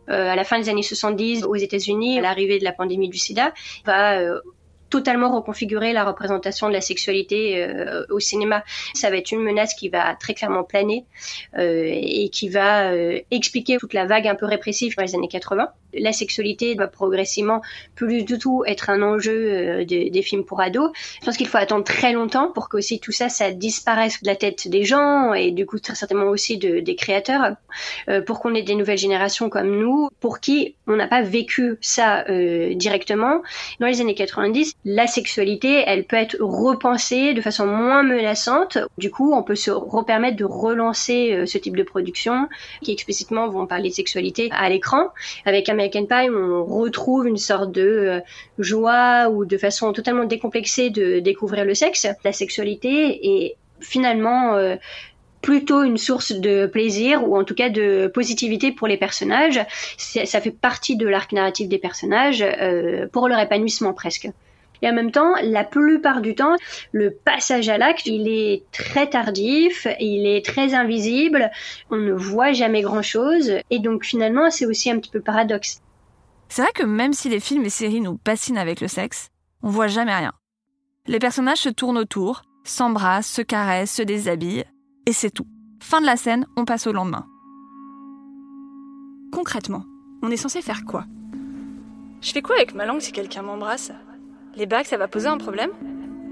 Euh, 0.08 0.30
à 0.30 0.36
la 0.36 0.44
fin 0.44 0.58
des 0.58 0.68
années 0.68 0.82
70, 0.82 1.44
aux 1.44 1.56
États-Unis, 1.56 2.20
l'arrivée 2.20 2.58
de 2.58 2.64
la 2.64 2.72
pandémie 2.72 3.08
du 3.08 3.18
sida, 3.18 3.52
va 3.84 4.18
euh, 4.18 4.40
totalement 4.92 5.34
reconfigurer 5.34 5.94
la 5.94 6.04
représentation 6.04 6.68
de 6.68 6.74
la 6.74 6.82
sexualité 6.82 7.64
euh, 7.64 8.04
au 8.10 8.20
cinéma. 8.20 8.62
Ça 8.92 9.08
va 9.08 9.16
être 9.16 9.32
une 9.32 9.42
menace 9.42 9.74
qui 9.74 9.88
va 9.88 10.14
très 10.14 10.34
clairement 10.34 10.64
planer 10.64 11.06
euh, 11.56 11.88
et 11.90 12.28
qui 12.28 12.50
va 12.50 12.92
euh, 12.92 13.18
expliquer 13.30 13.78
toute 13.78 13.94
la 13.94 14.04
vague 14.04 14.28
un 14.28 14.34
peu 14.34 14.44
répressive 14.44 14.94
dans 14.94 15.02
les 15.02 15.14
années 15.14 15.28
80. 15.28 15.70
La 15.94 16.12
sexualité 16.12 16.74
va 16.74 16.86
progressivement 16.86 17.62
plus 17.94 18.24
du 18.24 18.38
tout 18.38 18.64
être 18.66 18.90
un 18.90 19.02
enjeu 19.02 19.84
des 19.84 20.22
films 20.22 20.44
pour 20.44 20.60
ados. 20.60 20.90
Je 21.20 21.26
pense 21.26 21.36
qu'il 21.36 21.48
faut 21.48 21.58
attendre 21.58 21.84
très 21.84 22.12
longtemps 22.12 22.50
pour 22.52 22.68
que 22.68 22.76
aussi 22.76 23.00
tout 23.00 23.12
ça, 23.12 23.28
ça 23.28 23.50
disparaisse 23.50 24.22
de 24.22 24.26
la 24.26 24.36
tête 24.36 24.68
des 24.68 24.84
gens 24.84 25.34
et 25.34 25.50
du 25.50 25.66
coup 25.66 25.78
très 25.78 25.94
certainement 25.94 26.26
aussi 26.26 26.58
de, 26.58 26.80
des 26.80 26.96
créateurs, 26.96 27.56
pour 28.26 28.40
qu'on 28.40 28.54
ait 28.54 28.62
des 28.62 28.74
nouvelles 28.74 28.98
générations 28.98 29.48
comme 29.48 29.78
nous, 29.78 30.08
pour 30.20 30.40
qui 30.40 30.74
on 30.86 30.96
n'a 30.96 31.08
pas 31.08 31.22
vécu 31.22 31.76
ça 31.80 32.24
directement. 32.74 33.42
Dans 33.80 33.86
les 33.86 34.00
années 34.00 34.14
90, 34.14 34.74
la 34.84 35.06
sexualité, 35.06 35.82
elle 35.86 36.04
peut 36.04 36.16
être 36.16 36.36
repensée 36.40 37.34
de 37.34 37.40
façon 37.40 37.66
moins 37.66 38.02
menaçante. 38.02 38.78
Du 38.98 39.10
coup, 39.10 39.32
on 39.32 39.42
peut 39.42 39.54
se 39.54 39.70
repermettre 39.70 40.36
de 40.36 40.44
relancer 40.44 41.32
euh, 41.32 41.46
ce 41.46 41.58
type 41.58 41.76
de 41.76 41.82
production 41.82 42.48
qui 42.82 42.92
explicitement 42.92 43.48
vont 43.48 43.66
parler 43.66 43.90
de 43.90 43.94
sexualité 43.94 44.48
à 44.52 44.68
l'écran. 44.68 45.08
Avec 45.44 45.68
On 46.30 46.64
retrouve 46.64 47.26
une 47.26 47.36
sorte 47.36 47.72
de 47.72 47.82
euh, 47.82 48.20
joie 48.58 49.28
ou 49.30 49.44
de 49.44 49.56
façon 49.56 49.92
totalement 49.92 50.24
décomplexée 50.24 50.90
de 50.90 51.20
découvrir 51.20 51.64
le 51.64 51.74
sexe. 51.74 52.06
La 52.24 52.32
sexualité 52.32 53.44
est 53.44 53.56
finalement 53.80 54.54
euh, 54.54 54.76
plutôt 55.40 55.82
une 55.82 55.98
source 55.98 56.32
de 56.32 56.66
plaisir 56.66 57.28
ou 57.28 57.36
en 57.36 57.44
tout 57.44 57.54
cas 57.54 57.68
de 57.68 58.10
positivité 58.12 58.72
pour 58.72 58.86
les 58.86 58.96
personnages. 58.96 59.60
Ça 59.96 60.40
fait 60.40 60.52
partie 60.52 60.96
de 60.96 61.08
l'arc 61.08 61.32
narratif 61.32 61.68
des 61.68 61.78
personnages 61.78 62.44
pour 63.12 63.28
leur 63.28 63.40
épanouissement 63.40 63.92
presque. 63.92 64.28
Et 64.82 64.90
en 64.90 64.92
même 64.92 65.12
temps, 65.12 65.34
la 65.42 65.62
plupart 65.62 66.20
du 66.20 66.34
temps, 66.34 66.56
le 66.90 67.12
passage 67.12 67.68
à 67.68 67.78
l'acte, 67.78 68.06
il 68.06 68.28
est 68.28 68.64
très 68.72 69.08
tardif, 69.08 69.86
il 70.00 70.26
est 70.26 70.44
très 70.44 70.74
invisible, 70.74 71.50
on 71.90 71.96
ne 71.96 72.12
voit 72.12 72.52
jamais 72.52 72.82
grand-chose, 72.82 73.52
et 73.70 73.78
donc 73.78 74.04
finalement, 74.04 74.50
c'est 74.50 74.66
aussi 74.66 74.90
un 74.90 74.98
petit 74.98 75.10
peu 75.10 75.20
paradoxe. 75.20 75.80
C'est 76.48 76.62
vrai 76.62 76.72
que 76.74 76.84
même 76.84 77.12
si 77.12 77.28
les 77.28 77.40
films 77.40 77.64
et 77.64 77.70
séries 77.70 78.00
nous 78.00 78.18
fascinent 78.26 78.58
avec 78.58 78.80
le 78.80 78.88
sexe, 78.88 79.30
on 79.62 79.70
voit 79.70 79.86
jamais 79.86 80.14
rien. 80.14 80.32
Les 81.06 81.20
personnages 81.20 81.58
se 81.58 81.68
tournent 81.68 81.98
autour, 81.98 82.42
s'embrassent, 82.64 83.30
se 83.30 83.42
caressent, 83.42 83.94
se 83.94 84.02
déshabillent, 84.02 84.64
et 85.06 85.12
c'est 85.12 85.30
tout. 85.30 85.46
Fin 85.80 86.00
de 86.00 86.06
la 86.06 86.16
scène, 86.16 86.46
on 86.56 86.64
passe 86.64 86.86
au 86.86 86.92
lendemain. 86.92 87.26
Concrètement, 89.32 89.84
on 90.22 90.30
est 90.30 90.36
censé 90.36 90.60
faire 90.60 90.84
quoi? 90.84 91.04
Je 92.20 92.32
fais 92.32 92.42
quoi 92.42 92.56
avec 92.56 92.74
ma 92.74 92.86
langue 92.86 93.00
si 93.00 93.12
quelqu'un 93.12 93.42
m'embrasse? 93.42 93.92
Les 94.56 94.66
bagues, 94.66 94.86
ça 94.86 94.96
va 94.96 95.08
poser 95.08 95.28
un 95.28 95.38
problème 95.38 95.70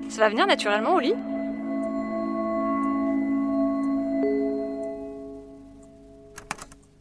Ça 0.09 0.21
va 0.21 0.29
venir 0.29 0.47
naturellement 0.47 0.95
au 0.95 1.01
lit 1.01 1.15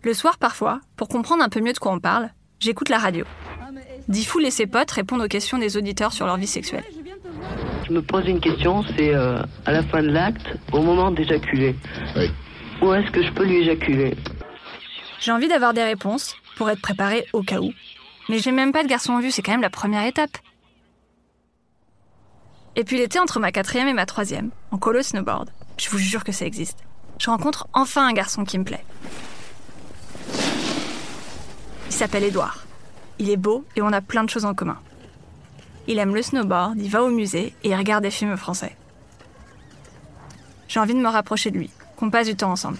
Le 0.01 0.13
soir, 0.13 0.37
parfois, 0.37 0.79
pour 0.95 1.09
comprendre 1.09 1.43
un 1.43 1.49
peu 1.49 1.59
mieux 1.59 1.73
de 1.73 1.77
quoi 1.77 1.91
on 1.91 1.99
parle, 1.99 2.29
j'écoute 2.59 2.87
la 2.89 2.97
radio. 2.97 3.25
Diffoul 4.07 4.45
et 4.45 4.51
ses 4.51 4.65
potes 4.65 4.89
répondent 4.91 5.21
aux 5.21 5.27
questions 5.27 5.57
des 5.57 5.75
auditeurs 5.75 6.13
sur 6.13 6.25
leur 6.25 6.37
vie 6.37 6.47
sexuelle. 6.47 6.85
Je 7.85 7.93
me 7.93 8.01
pose 8.01 8.25
une 8.27 8.39
question, 8.39 8.83
c'est 8.95 9.13
euh, 9.13 9.41
à 9.65 9.71
la 9.71 9.83
fin 9.83 10.01
de 10.01 10.07
l'acte, 10.07 10.57
au 10.71 10.81
moment 10.81 11.11
d'éjaculer. 11.11 11.75
Où 12.81 12.93
est-ce 12.93 13.11
que 13.11 13.21
je 13.21 13.31
peux 13.33 13.43
lui 13.43 13.57
éjaculer? 13.57 14.15
J'ai 15.19 15.31
envie 15.31 15.49
d'avoir 15.49 15.73
des 15.73 15.83
réponses 15.83 16.35
pour 16.55 16.69
être 16.69 16.81
préparé 16.81 17.25
au 17.33 17.43
cas 17.43 17.59
où. 17.59 17.73
Mais 18.29 18.39
j'ai 18.39 18.51
même 18.51 18.71
pas 18.71 18.83
de 18.83 18.87
garçon 18.87 19.13
en 19.13 19.19
vue, 19.19 19.31
c'est 19.31 19.41
quand 19.41 19.51
même 19.51 19.61
la 19.61 19.69
première 19.69 20.05
étape. 20.05 20.37
Et 22.75 22.83
puis 22.83 22.97
l'été 22.97 23.19
entre 23.19 23.39
ma 23.39 23.51
quatrième 23.51 23.87
et 23.87 23.93
ma 23.93 24.05
troisième, 24.05 24.51
en 24.71 24.77
colo 24.77 25.01
snowboard, 25.01 25.49
je 25.77 25.89
vous 25.89 25.97
jure 25.97 26.23
que 26.23 26.31
ça 26.31 26.45
existe, 26.45 26.79
je 27.19 27.29
rencontre 27.29 27.67
enfin 27.73 28.07
un 28.07 28.13
garçon 28.13 28.45
qui 28.45 28.57
me 28.57 28.63
plaît. 28.63 28.85
Il 31.87 31.93
s'appelle 31.93 32.23
Édouard. 32.23 32.65
Il 33.17 33.29
est 33.29 33.37
beau 33.37 33.65
et 33.75 33.81
on 33.81 33.91
a 33.91 34.01
plein 34.01 34.23
de 34.23 34.29
choses 34.29 34.45
en 34.45 34.53
commun. 34.53 34.79
Il 35.87 35.99
aime 35.99 36.15
le 36.15 36.21
snowboard, 36.21 36.79
il 36.79 36.89
va 36.89 37.03
au 37.03 37.09
musée 37.09 37.53
et 37.63 37.69
il 37.69 37.75
regarde 37.75 38.03
des 38.03 38.11
films 38.11 38.37
français. 38.37 38.77
J'ai 40.67 40.79
envie 40.79 40.93
de 40.93 40.99
me 40.99 41.09
rapprocher 41.09 41.51
de 41.51 41.57
lui, 41.57 41.71
qu'on 41.97 42.11
passe 42.11 42.27
du 42.27 42.35
temps 42.35 42.51
ensemble. 42.51 42.77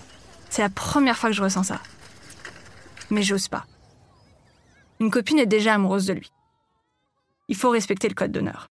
C'est 0.49 0.61
la 0.61 0.69
première 0.69 1.17
fois 1.17 1.29
que 1.29 1.35
je 1.35 1.43
ressens 1.43 1.63
ça. 1.63 1.81
Mais 3.09 3.23
j'ose 3.23 3.47
pas. 3.47 3.65
Une 4.99 5.11
copine 5.11 5.39
est 5.39 5.45
déjà 5.45 5.73
amoureuse 5.73 6.05
de 6.05 6.13
lui. 6.13 6.31
Il 7.47 7.55
faut 7.55 7.71
respecter 7.71 8.07
le 8.07 8.13
code 8.13 8.31
d'honneur. 8.31 8.67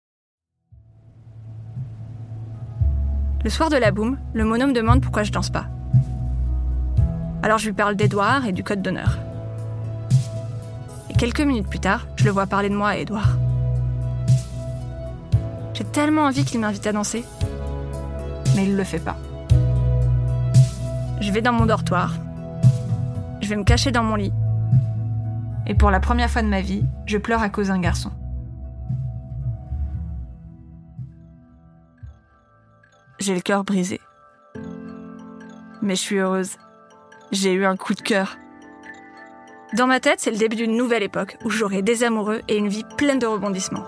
Le 3.44 3.50
soir 3.50 3.68
de 3.68 3.76
la 3.76 3.90
boum, 3.90 4.16
le 4.32 4.42
monome 4.42 4.72
demande 4.72 5.02
pourquoi 5.02 5.22
je 5.22 5.30
danse 5.30 5.50
pas. 5.50 5.66
Alors 7.42 7.58
je 7.58 7.66
lui 7.66 7.74
parle 7.74 7.94
d'Edouard 7.94 8.46
et 8.46 8.52
du 8.52 8.64
code 8.64 8.80
d'honneur. 8.80 9.18
Et 11.10 11.12
quelques 11.12 11.42
minutes 11.42 11.68
plus 11.68 11.78
tard, 11.78 12.06
je 12.16 12.24
le 12.24 12.30
vois 12.30 12.46
parler 12.46 12.70
de 12.70 12.74
moi 12.74 12.88
à 12.88 12.96
Edouard. 12.96 13.36
J'ai 15.74 15.84
tellement 15.84 16.22
envie 16.22 16.46
qu'il 16.46 16.58
m'invite 16.58 16.86
à 16.86 16.92
danser, 16.92 17.22
mais 18.56 18.64
il 18.64 18.76
le 18.76 18.84
fait 18.84 18.98
pas. 18.98 19.18
Je 21.20 21.30
vais 21.30 21.42
dans 21.42 21.52
mon 21.52 21.66
dortoir, 21.66 22.14
je 23.42 23.48
vais 23.50 23.56
me 23.56 23.64
cacher 23.64 23.90
dans 23.90 24.04
mon 24.04 24.14
lit, 24.14 24.32
et 25.66 25.74
pour 25.74 25.90
la 25.90 26.00
première 26.00 26.30
fois 26.30 26.40
de 26.40 26.48
ma 26.48 26.62
vie, 26.62 26.86
je 27.04 27.18
pleure 27.18 27.42
à 27.42 27.50
cause 27.50 27.68
d'un 27.68 27.80
garçon. 27.80 28.10
J'ai 33.24 33.34
le 33.34 33.40
cœur 33.40 33.64
brisé. 33.64 34.02
Mais 35.80 35.96
je 35.96 36.00
suis 36.02 36.18
heureuse. 36.18 36.58
J'ai 37.32 37.54
eu 37.54 37.64
un 37.64 37.74
coup 37.74 37.94
de 37.94 38.02
cœur. 38.02 38.36
Dans 39.72 39.86
ma 39.86 39.98
tête, 39.98 40.20
c'est 40.20 40.30
le 40.30 40.36
début 40.36 40.56
d'une 40.56 40.76
nouvelle 40.76 41.02
époque 41.02 41.38
où 41.42 41.48
j'aurai 41.48 41.80
des 41.80 42.04
amoureux 42.04 42.42
et 42.48 42.58
une 42.58 42.68
vie 42.68 42.84
pleine 42.98 43.18
de 43.18 43.24
rebondissements. 43.24 43.86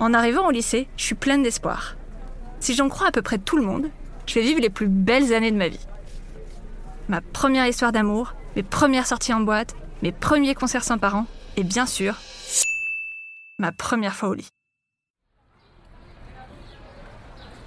En 0.00 0.12
arrivant 0.12 0.48
au 0.48 0.50
lycée, 0.50 0.88
je 0.96 1.04
suis 1.04 1.14
pleine 1.14 1.44
d'espoir. 1.44 1.94
Si 2.58 2.74
j'en 2.74 2.88
crois 2.88 3.06
à 3.06 3.12
peu 3.12 3.22
près 3.22 3.38
tout 3.38 3.56
le 3.56 3.62
monde, 3.62 3.90
je 4.26 4.34
vais 4.34 4.42
vivre 4.42 4.60
les 4.60 4.70
plus 4.70 4.88
belles 4.88 5.32
années 5.32 5.52
de 5.52 5.56
ma 5.56 5.68
vie. 5.68 5.86
Ma 7.08 7.20
première 7.20 7.68
histoire 7.68 7.92
d'amour, 7.92 8.34
mes 8.56 8.64
premières 8.64 9.06
sorties 9.06 9.34
en 9.34 9.40
boîte, 9.40 9.76
mes 10.02 10.10
premiers 10.10 10.56
concerts 10.56 10.82
sans 10.82 10.98
parents, 10.98 11.28
et 11.56 11.62
bien 11.62 11.86
sûr, 11.86 12.16
ma 13.60 13.70
première 13.70 14.16
fois 14.16 14.30
au 14.30 14.34
lit. 14.34 14.50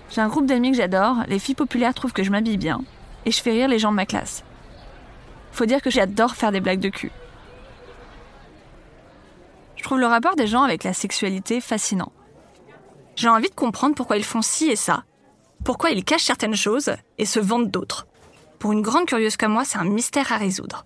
J'ai 0.10 0.22
un 0.22 0.28
groupe 0.28 0.46
d'amis 0.46 0.72
que 0.72 0.78
j'adore, 0.78 1.18
les 1.28 1.40
filles 1.40 1.56
populaires 1.56 1.94
trouvent 1.94 2.14
que 2.14 2.24
je 2.24 2.32
m'habille 2.32 2.58
bien, 2.58 2.82
et 3.26 3.32
je 3.32 3.42
fais 3.42 3.52
rire 3.52 3.68
les 3.68 3.80
gens 3.80 3.92
de 3.92 3.96
ma 3.96 4.06
classe. 4.06 4.44
Faut 5.52 5.66
dire 5.66 5.82
que 5.82 5.90
j'adore 5.90 6.36
faire 6.36 6.52
des 6.52 6.62
blagues 6.62 6.80
de 6.80 6.90
cul. 6.90 7.12
Je 9.76 9.84
trouve 9.84 10.00
le 10.00 10.06
rapport 10.06 10.36
des 10.36 10.48
gens 10.48 10.64
avec 10.64 10.84
la 10.84 10.94
sexualité 10.94 11.62
fascinant. 11.62 12.12
J'ai 13.16 13.30
envie 13.30 13.50
de 13.50 13.56
comprendre 13.56 13.96
pourquoi 13.96 14.18
ils 14.18 14.24
font 14.24 14.42
ci 14.42 14.70
et 14.70 14.76
ça, 14.76 15.04
pourquoi 15.64 15.90
ils 15.90 16.04
cachent 16.04 16.24
certaines 16.24 16.56
choses 16.56 16.96
et 17.18 17.26
se 17.26 17.40
vendent 17.40 17.72
d'autres. 17.72 18.08
Pour 18.60 18.72
une 18.72 18.82
grande 18.82 19.06
curieuse 19.06 19.38
comme 19.38 19.54
moi, 19.54 19.66
c'est 19.66 19.78
un 19.78 19.86
mystère 19.86 20.32
à 20.32 20.38
résoudre. 20.38 20.86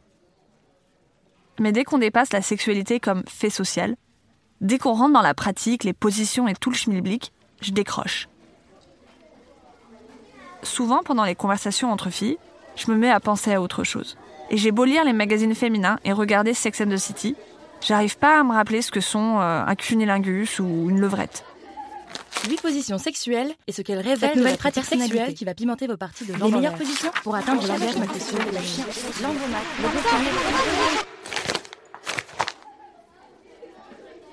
Mais 1.59 1.71
dès 1.71 1.83
qu'on 1.83 1.97
dépasse 1.99 2.33
la 2.33 2.41
sexualité 2.41 2.99
comme 2.99 3.23
fait 3.27 3.49
social, 3.49 3.95
dès 4.61 4.77
qu'on 4.77 4.93
rentre 4.93 5.13
dans 5.13 5.21
la 5.21 5.33
pratique, 5.33 5.83
les 5.83 5.93
positions 5.93 6.47
et 6.47 6.55
tout 6.55 6.69
le 6.69 6.75
schmilblick, 6.75 7.31
je 7.61 7.71
décroche. 7.71 8.27
Souvent, 10.63 11.01
pendant 11.03 11.25
les 11.25 11.35
conversations 11.35 11.91
entre 11.91 12.09
filles, 12.09 12.37
je 12.75 12.91
me 12.91 12.97
mets 12.97 13.09
à 13.09 13.19
penser 13.19 13.53
à 13.53 13.61
autre 13.61 13.83
chose. 13.83 14.17
Et 14.49 14.57
j'ai 14.57 14.71
beau 14.71 14.85
lire 14.85 15.03
les 15.03 15.13
magazines 15.13 15.55
féminins 15.55 15.97
et 16.03 16.11
regarder 16.11 16.53
Sex 16.53 16.81
and 16.81 16.89
the 16.89 16.97
City, 16.97 17.35
j'arrive 17.81 18.17
pas 18.17 18.39
à 18.39 18.43
me 18.43 18.53
rappeler 18.53 18.81
ce 18.81 18.91
que 18.91 18.99
sont 18.99 19.39
euh, 19.39 19.63
un 19.65 19.75
cunilingus 19.75 20.59
ou 20.59 20.87
une 20.89 20.99
levrette. 20.99 21.45
8 22.47 22.61
positions 22.61 22.97
sexuelles 22.97 23.53
et 23.67 23.71
ce 23.71 23.81
qu'elles 23.81 23.99
révèlent 23.99 24.37
de 24.37 24.43
la 24.43 24.57
pratique 24.57 24.85
sexuelle 24.85 25.33
qui 25.33 25.45
va 25.45 25.53
pimenter 25.53 25.87
vos 25.87 25.97
parties 25.97 26.25
de 26.25 26.33
Les 26.33 26.51
meilleures 26.51 26.75
positions 26.75 27.11
pour 27.23 27.35
atteindre 27.35 27.65
l'orgasme 27.67 28.03
sexuel 28.13 28.45
de 28.49 28.55
la 28.55 28.61
chien, 28.61 28.85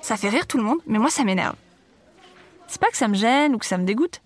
Ça 0.01 0.17
fait 0.17 0.31
rire 0.31 0.47
tout 0.47 0.57
le 0.57 0.65
monde, 0.65 0.79
mais 0.87 0.99
moi 0.99 1.11
ça 1.11 1.23
m'énerve. 1.23 1.55
C'est 2.67 2.81
pas 2.81 2.91
que 2.91 2.97
ça 2.97 3.09
me 3.09 3.15
gêne 3.15 3.55
ou 3.55 3.59
que 3.59 3.67
ça 3.67 3.77
me 3.77 3.85
dégoûte. 3.85 4.23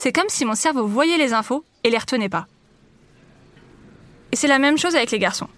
C'est 0.00 0.12
comme 0.12 0.30
si 0.30 0.46
mon 0.46 0.54
cerveau 0.54 0.86
voyait 0.86 1.18
les 1.18 1.34
infos 1.34 1.62
et 1.84 1.90
les 1.90 1.98
retenait 1.98 2.30
pas. 2.30 2.46
Et 4.32 4.36
c'est 4.36 4.48
la 4.48 4.58
même 4.58 4.78
chose 4.78 4.96
avec 4.96 5.10
les 5.10 5.18
garçons. 5.18 5.48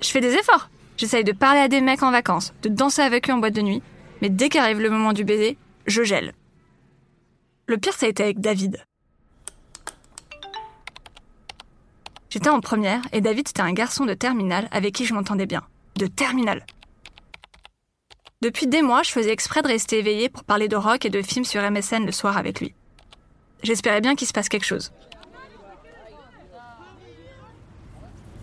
Je 0.00 0.10
fais 0.10 0.20
des 0.20 0.34
efforts. 0.34 0.70
J'essaye 0.96 1.24
de 1.24 1.32
parler 1.32 1.58
à 1.58 1.66
des 1.66 1.80
mecs 1.80 2.04
en 2.04 2.12
vacances, 2.12 2.52
de 2.62 2.68
danser 2.68 3.02
avec 3.02 3.28
eux 3.28 3.32
en 3.32 3.38
boîte 3.38 3.54
de 3.54 3.62
nuit, 3.62 3.82
mais 4.20 4.28
dès 4.28 4.48
qu'arrive 4.48 4.78
le 4.78 4.90
moment 4.90 5.12
du 5.12 5.24
baiser, 5.24 5.58
je 5.86 6.04
gèle. 6.04 6.34
Le 7.66 7.78
pire, 7.78 7.94
ça 7.94 8.06
a 8.06 8.10
été 8.10 8.22
avec 8.22 8.40
David. 8.40 8.84
J'étais 12.30 12.48
en 12.48 12.60
première 12.60 13.02
et 13.12 13.20
David, 13.20 13.48
c'était 13.48 13.62
un 13.62 13.72
garçon 13.72 14.06
de 14.06 14.14
terminale 14.14 14.68
avec 14.70 14.94
qui 14.94 15.04
je 15.04 15.14
m'entendais 15.14 15.46
bien. 15.46 15.64
De 15.96 16.06
terminale. 16.06 16.64
Depuis 18.40 18.68
des 18.68 18.82
mois, 18.82 19.02
je 19.02 19.10
faisais 19.10 19.32
exprès 19.32 19.62
de 19.62 19.68
rester 19.68 19.98
éveillée 19.98 20.28
pour 20.28 20.44
parler 20.44 20.68
de 20.68 20.76
rock 20.76 21.04
et 21.04 21.10
de 21.10 21.22
films 21.22 21.44
sur 21.44 21.60
MSN 21.68 22.06
le 22.06 22.12
soir 22.12 22.36
avec 22.36 22.60
lui. 22.60 22.72
J'espérais 23.62 24.00
bien 24.00 24.14
qu'il 24.14 24.26
se 24.26 24.32
passe 24.32 24.48
quelque 24.48 24.66
chose. 24.66 24.92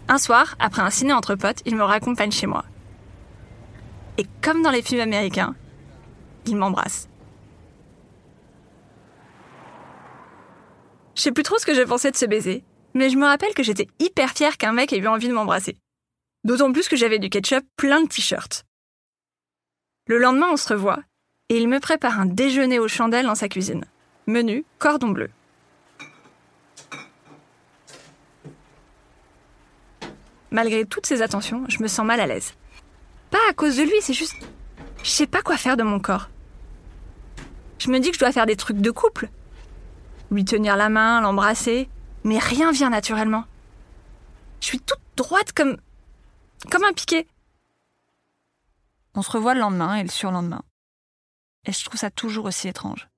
Un 0.08 0.17
soir, 0.17 0.55
après 0.60 0.82
un 0.82 0.89
ciné 0.89 1.13
entre 1.13 1.36
potes, 1.36 1.62
il 1.65 1.75
me 1.75 1.84
raccompagne 1.84 2.32
chez 2.32 2.47
moi. 2.47 2.65
Et 4.17 4.25
comme 4.41 4.63
dans 4.63 4.71
les 4.71 4.82
films 4.82 5.01
américains, 5.01 5.55
il 6.45 6.55
m'embrasse. 6.55 7.08
Je 11.15 11.21
sais 11.21 11.32
plus 11.32 11.43
trop 11.43 11.58
ce 11.58 11.65
que 11.65 11.75
je 11.75 11.82
pensais 11.82 12.12
de 12.12 12.15
ce 12.15 12.25
baiser, 12.25 12.63
mais 12.93 13.10
je 13.10 13.17
me 13.17 13.25
rappelle 13.25 13.53
que 13.53 13.62
j'étais 13.62 13.88
hyper 13.99 14.32
fière 14.32 14.58
qu'un 14.58 14.71
mec 14.71 14.93
ait 14.93 14.97
eu 14.97 15.08
envie 15.08 15.27
de 15.27 15.34
m'embrasser. 15.34 15.77
D'autant 16.43 16.71
plus 16.71 16.88
que 16.88 16.95
j'avais 16.95 17.19
du 17.19 17.29
ketchup 17.29 17.65
plein 17.75 18.01
de 18.01 18.08
t-shirts. 18.08 18.65
Le 20.08 20.17
lendemain, 20.17 20.47
on 20.51 20.58
se 20.58 20.73
revoit, 20.73 20.99
et 21.49 21.58
il 21.58 21.67
me 21.67 21.79
prépare 21.79 22.19
un 22.19 22.25
déjeuner 22.25 22.79
aux 22.79 22.88
chandelles 22.88 23.25
dans 23.25 23.36
sa 23.36 23.49
cuisine. 23.49 23.86
Menu 24.30 24.63
cordon 24.78 25.10
bleu. 25.10 25.32
Malgré 30.52 30.86
toutes 30.86 31.08
ces 31.08 31.24
attentions, 31.24 31.65
je 31.68 31.82
me 31.82 31.88
sens 31.88 32.06
mal 32.06 32.20
à 32.20 32.28
l'aise. 32.28 32.54
Pas 33.32 33.39
à 33.50 33.54
cause 33.54 33.78
de 33.78 33.82
lui, 33.82 33.96
c'est 34.02 34.13
juste... 34.13 34.36
Je 35.02 35.10
sais 35.10 35.26
pas 35.26 35.42
quoi 35.42 35.58
faire 35.58 35.78
de 35.78 35.82
mon 35.82 36.00
corps. 36.00 36.30
Je 37.80 37.89
me 37.89 38.00
dis 38.00 38.10
que 38.10 38.13
je 38.13 38.20
dois 38.20 38.32
faire 38.32 38.46
des 38.46 38.56
trucs 38.56 38.78
de 38.78 38.92
couple. 38.92 39.30
Lui 40.30 40.46
tenir 40.46 40.78
la 40.78 40.89
main, 40.89 41.22
l'embrasser, 41.22 41.89
mais 42.24 42.38
rien 42.38 42.72
vient 42.72 42.92
naturellement. 42.92 43.46
Je 44.62 44.68
suis 44.68 44.80
toute 44.80 45.02
droite 45.15 45.54
comme... 45.54 45.78
comme 46.70 46.84
un 46.84 46.94
piquet. 46.94 47.26
On 49.15 49.24
se 49.24 49.32
revoit 49.32 49.56
le 49.56 49.62
lendemain 49.62 49.96
et 49.96 50.04
le 50.04 50.10
surlendemain. 50.10 50.62
Et 51.65 51.72
je 51.72 51.84
trouve 51.84 52.00
ça 52.00 52.12
toujours 52.12 52.46
aussi 52.46 52.68
étrange. 52.68 53.09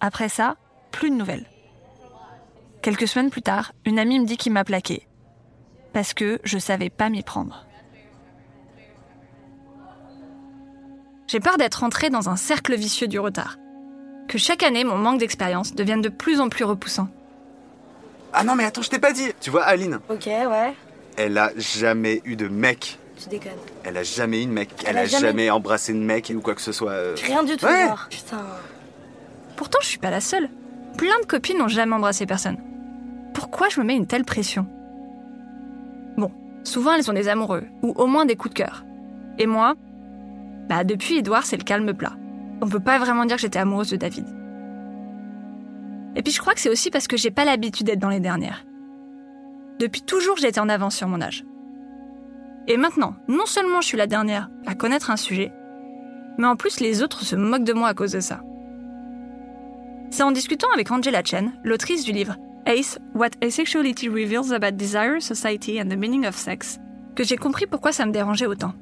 Après 0.00 0.28
ça, 0.28 0.56
plus 0.92 1.10
de 1.10 1.14
nouvelles. 1.16 1.46
Quelques 2.82 3.08
semaines 3.08 3.30
plus 3.30 3.42
tard, 3.42 3.72
une 3.84 3.98
amie 3.98 4.20
me 4.20 4.26
dit 4.26 4.36
qu'il 4.36 4.52
m'a 4.52 4.64
plaqué 4.64 5.06
parce 5.92 6.14
que 6.14 6.38
je 6.44 6.58
savais 6.58 6.90
pas 6.90 7.08
m'y 7.08 7.22
prendre. 7.22 7.64
J'ai 11.26 11.40
peur 11.40 11.56
d'être 11.58 11.82
entrée 11.82 12.10
dans 12.10 12.28
un 12.28 12.36
cercle 12.36 12.74
vicieux 12.76 13.08
du 13.08 13.18
retard. 13.18 13.56
Que 14.28 14.38
chaque 14.38 14.62
année, 14.62 14.84
mon 14.84 14.96
manque 14.96 15.18
d'expérience 15.20 15.74
devienne 15.74 16.00
de 16.02 16.08
plus 16.08 16.40
en 16.40 16.48
plus 16.48 16.64
repoussant. 16.64 17.08
Ah 18.32 18.44
non, 18.44 18.54
mais 18.54 18.64
attends, 18.64 18.82
je 18.82 18.90
t'ai 18.90 18.98
pas 18.98 19.12
dit. 19.12 19.28
Tu 19.40 19.50
vois, 19.50 19.64
Aline. 19.64 20.00
Ok, 20.08 20.26
ouais. 20.26 20.74
Elle 21.16 21.36
a 21.38 21.50
jamais 21.56 22.20
eu 22.24 22.36
de 22.36 22.48
mec. 22.48 22.98
Tu 23.20 23.28
déconnes. 23.28 23.52
Elle 23.84 23.96
a 23.96 24.02
jamais 24.02 24.42
eu 24.42 24.46
de 24.46 24.52
mec. 24.52 24.70
Elle, 24.84 24.90
Elle 24.90 24.98
a, 24.98 25.00
a 25.00 25.04
jamais... 25.06 25.26
jamais- 25.28 25.50
embrassé 25.50 25.92
de 25.92 25.98
mec 25.98 26.32
ou 26.34 26.40
quoi 26.40 26.54
que 26.54 26.60
ce 26.62 26.72
soit. 26.72 26.92
euh. 26.92 27.16
Rien 27.24 27.42
du 27.42 27.56
tout, 27.56 27.66
Ouais. 27.66 27.86
genre. 27.88 28.06
Putain. 28.10 28.44
Pourtant, 29.70 29.84
je 29.84 29.88
suis 29.88 29.98
pas 29.98 30.08
la 30.08 30.22
seule. 30.22 30.48
Plein 30.96 31.20
de 31.20 31.26
copines 31.26 31.58
n'ont 31.58 31.68
jamais 31.68 31.94
embrassé 31.94 32.24
personne. 32.24 32.56
Pourquoi 33.34 33.68
je 33.68 33.78
me 33.78 33.84
mets 33.84 33.96
une 33.96 34.06
telle 34.06 34.24
pression? 34.24 34.66
Bon, 36.16 36.32
souvent 36.64 36.94
elles 36.94 37.10
ont 37.10 37.14
des 37.14 37.28
amoureux, 37.28 37.64
ou 37.82 37.90
au 37.90 38.06
moins 38.06 38.24
des 38.24 38.34
coups 38.34 38.54
de 38.54 38.60
cœur. 38.60 38.86
Et 39.36 39.46
moi, 39.46 39.74
bah 40.70 40.84
depuis 40.84 41.18
Edouard, 41.18 41.44
c'est 41.44 41.58
le 41.58 41.64
calme 41.64 41.92
plat. 41.92 42.14
On 42.62 42.66
peut 42.66 42.80
pas 42.80 42.98
vraiment 42.98 43.26
dire 43.26 43.36
que 43.36 43.42
j'étais 43.42 43.58
amoureuse 43.58 43.90
de 43.90 43.98
David. 43.98 44.24
Et 46.16 46.22
puis 46.22 46.32
je 46.32 46.40
crois 46.40 46.54
que 46.54 46.60
c'est 46.60 46.70
aussi 46.70 46.90
parce 46.90 47.06
que 47.06 47.18
j'ai 47.18 47.30
pas 47.30 47.44
l'habitude 47.44 47.88
d'être 47.88 47.98
dans 47.98 48.08
les 48.08 48.20
dernières. 48.20 48.64
Depuis 49.80 50.00
toujours, 50.00 50.38
j'ai 50.38 50.48
été 50.48 50.60
en 50.60 50.70
avance 50.70 50.96
sur 50.96 51.08
mon 51.08 51.20
âge. 51.20 51.44
Et 52.68 52.78
maintenant, 52.78 53.16
non 53.28 53.44
seulement 53.44 53.82
je 53.82 53.88
suis 53.88 53.98
la 53.98 54.06
dernière 54.06 54.48
à 54.64 54.74
connaître 54.74 55.10
un 55.10 55.18
sujet, 55.18 55.52
mais 56.38 56.46
en 56.46 56.56
plus 56.56 56.80
les 56.80 57.02
autres 57.02 57.22
se 57.22 57.36
moquent 57.36 57.64
de 57.64 57.74
moi 57.74 57.88
à 57.88 57.94
cause 57.94 58.12
de 58.12 58.20
ça. 58.20 58.40
C'est 60.10 60.22
en 60.22 60.32
discutant 60.32 60.68
avec 60.72 60.90
Angela 60.90 61.22
Chen, 61.22 61.52
l'autrice 61.62 62.04
du 62.04 62.12
livre 62.12 62.36
Ace, 62.66 62.98
What 63.14 63.30
Asexuality 63.42 64.08
Reveals 64.08 64.52
About 64.52 64.72
Desire, 64.72 65.20
Society 65.20 65.80
and 65.80 65.88
the 65.88 65.96
Meaning 65.96 66.26
of 66.26 66.34
Sex, 66.34 66.78
que 67.14 67.24
j'ai 67.24 67.36
compris 67.36 67.66
pourquoi 67.66 67.92
ça 67.92 68.06
me 68.06 68.12
dérangeait 68.12 68.46
autant. 68.46 68.72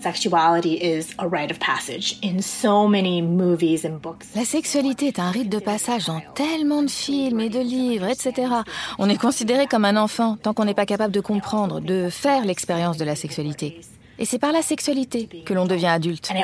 Sexuality 0.00 0.74
is 0.74 1.14
a 1.18 1.26
rite 1.26 1.50
of 1.50 1.58
passage 1.58 2.18
in 2.22 2.40
so 2.40 2.88
many 2.88 3.22
movies 3.22 3.84
and 3.86 4.00
books. 4.02 4.26
La 4.34 4.44
sexualité 4.44 5.06
est 5.08 5.18
un 5.18 5.30
rite 5.30 5.48
de 5.48 5.58
passage 5.58 6.06
dans 6.06 6.20
tellement 6.34 6.82
de 6.82 6.90
films 6.90 7.40
et 7.40 7.48
de 7.48 7.60
livres, 7.60 8.08
etc. 8.08 8.52
On 8.98 9.08
est 9.08 9.20
considéré 9.20 9.66
comme 9.66 9.84
un 9.84 9.96
enfant 9.96 10.36
tant 10.36 10.52
qu'on 10.52 10.64
n'est 10.64 10.74
pas 10.74 10.86
capable 10.86 11.12
de 11.12 11.20
comprendre, 11.20 11.80
de 11.80 12.08
faire 12.10 12.44
l'expérience 12.44 12.96
de 12.96 13.04
la 13.04 13.16
sexualité. 13.16 13.80
Et 14.18 14.24
c'est 14.24 14.38
par 14.38 14.52
la 14.52 14.62
sexualité 14.62 15.28
que 15.44 15.54
l'on 15.54 15.64
devient 15.64 15.86
adulte. 15.86 16.30
And 16.30 16.36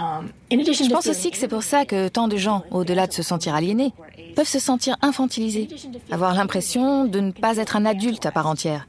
I 0.00 0.16
also 0.16 0.22
think 0.22 0.24
that's 0.24 0.24
why 0.24 0.24
so 0.24 0.24
many 0.24 0.24
people 0.24 0.24
who 0.24 0.24
are 0.24 0.24
ace, 0.24 0.32
in 0.50 0.60
addition 0.60 0.84
Je 0.84 0.90
pense 0.90 1.06
aussi 1.06 1.30
que 1.30 1.36
c'est 1.36 1.48
pour 1.48 1.62
ça 1.62 1.84
que 1.84 2.08
tant 2.08 2.28
de 2.28 2.36
gens, 2.36 2.64
au-delà 2.70 3.06
de 3.06 3.12
se 3.12 3.22
sentir 3.22 3.54
aliénés, 3.54 3.92
peuvent 4.34 4.48
se 4.48 4.58
sentir 4.58 4.96
infantilisés, 5.02 5.68
avoir 6.10 6.34
l'impression 6.34 7.04
de 7.04 7.20
ne 7.20 7.32
pas 7.32 7.56
être 7.58 7.76
un 7.76 7.84
adulte 7.84 8.26
à 8.26 8.32
part 8.32 8.46
entière, 8.46 8.86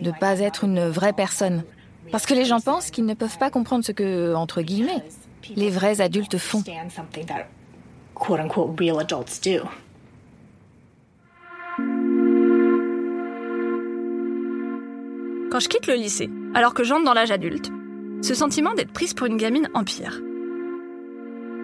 de 0.00 0.10
ne 0.10 0.12
pas 0.12 0.40
être 0.40 0.64
une 0.64 0.88
vraie 0.88 1.12
personne. 1.12 1.64
Parce 2.10 2.26
que 2.26 2.34
les 2.34 2.44
gens 2.44 2.60
pensent 2.60 2.90
qu'ils 2.90 3.06
ne 3.06 3.14
peuvent 3.14 3.38
pas 3.38 3.50
comprendre 3.50 3.84
ce 3.84 3.92
que, 3.92 4.34
entre 4.34 4.62
guillemets, 4.62 5.02
les 5.56 5.70
vrais 5.70 6.00
adultes 6.00 6.38
font. 6.38 6.62
Quand 15.50 15.60
je 15.60 15.68
quitte 15.68 15.86
le 15.86 15.94
lycée, 15.94 16.30
alors 16.54 16.74
que 16.74 16.82
j'entre 16.84 17.04
dans 17.04 17.14
l'âge 17.14 17.30
adulte, 17.30 17.70
Ce 18.24 18.32
sentiment 18.32 18.72
d'être 18.72 18.90
prise 18.90 19.12
pour 19.12 19.26
une 19.26 19.36
gamine 19.36 19.68
empire. 19.74 20.23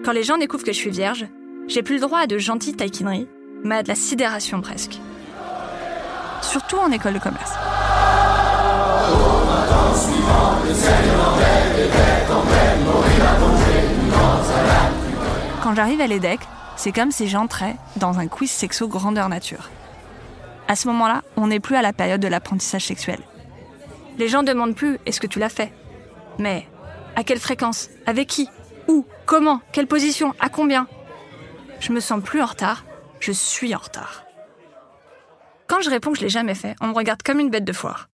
Quand 0.03 0.13
les 0.13 0.23
gens 0.23 0.39
découvrent 0.39 0.63
que 0.63 0.73
je 0.73 0.77
suis 0.77 0.89
vierge, 0.89 1.27
j'ai 1.67 1.83
plus 1.83 1.95
le 1.95 2.01
droit 2.01 2.21
à 2.21 2.27
de 2.27 2.39
gentilles 2.39 2.73
taquineries, 2.73 3.27
mais 3.63 3.75
à 3.75 3.83
de 3.83 3.87
la 3.87 3.93
sidération 3.93 4.59
presque. 4.59 4.99
Surtout 6.41 6.77
en 6.77 6.91
école 6.91 7.13
de 7.13 7.19
commerce. 7.19 7.51
Quand 15.61 15.75
j'arrive 15.75 16.01
à 16.01 16.07
l'EDEC, 16.07 16.39
c'est 16.77 16.91
comme 16.91 17.11
si 17.11 17.27
j'entrais 17.27 17.75
dans 17.97 18.17
un 18.17 18.27
quiz 18.27 18.49
sexo 18.49 18.87
grandeur 18.87 19.29
nature. 19.29 19.69
À 20.67 20.75
ce 20.75 20.87
moment-là, 20.87 21.21
on 21.37 21.47
n'est 21.47 21.59
plus 21.59 21.75
à 21.75 21.83
la 21.83 21.93
période 21.93 22.21
de 22.21 22.27
l'apprentissage 22.27 22.85
sexuel. 22.85 23.19
Les 24.17 24.29
gens 24.29 24.41
demandent 24.41 24.75
plus 24.75 24.97
est-ce 25.05 25.21
que 25.21 25.27
tu 25.27 25.37
l'as 25.37 25.49
fait? 25.49 25.71
Mais 26.39 26.67
à 27.15 27.23
quelle 27.23 27.39
fréquence? 27.39 27.89
Avec 28.07 28.27
qui? 28.27 28.49
Comment? 29.31 29.61
Quelle 29.71 29.87
position? 29.87 30.35
À 30.41 30.49
combien? 30.49 30.89
Je 31.79 31.93
me 31.93 32.01
sens 32.01 32.21
plus 32.21 32.41
en 32.41 32.47
retard, 32.47 32.83
je 33.21 33.31
suis 33.31 33.73
en 33.73 33.77
retard. 33.77 34.25
Quand 35.67 35.79
je 35.79 35.89
réponds 35.89 36.11
que 36.11 36.17
je 36.17 36.23
l'ai 36.23 36.29
jamais 36.29 36.53
fait, 36.53 36.75
on 36.81 36.87
me 36.87 36.93
regarde 36.93 37.23
comme 37.23 37.39
une 37.39 37.49
bête 37.49 37.63
de 37.63 37.71
foire. 37.71 38.09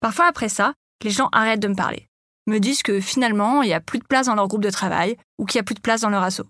Parfois 0.00 0.24
après 0.24 0.48
ça, 0.48 0.72
les 1.02 1.10
gens 1.10 1.28
arrêtent 1.32 1.60
de 1.60 1.68
me 1.68 1.74
parler, 1.74 2.08
me 2.46 2.60
disent 2.60 2.82
que 2.82 2.98
finalement, 2.98 3.60
il 3.60 3.66
n'y 3.66 3.74
a 3.74 3.80
plus 3.82 3.98
de 3.98 4.06
place 4.06 4.24
dans 4.24 4.34
leur 4.34 4.48
groupe 4.48 4.62
de 4.62 4.70
travail 4.70 5.18
ou 5.36 5.44
qu'il 5.44 5.58
n'y 5.58 5.64
a 5.64 5.64
plus 5.64 5.74
de 5.74 5.80
place 5.80 6.00
dans 6.00 6.08
leur 6.08 6.22
asso. 6.22 6.44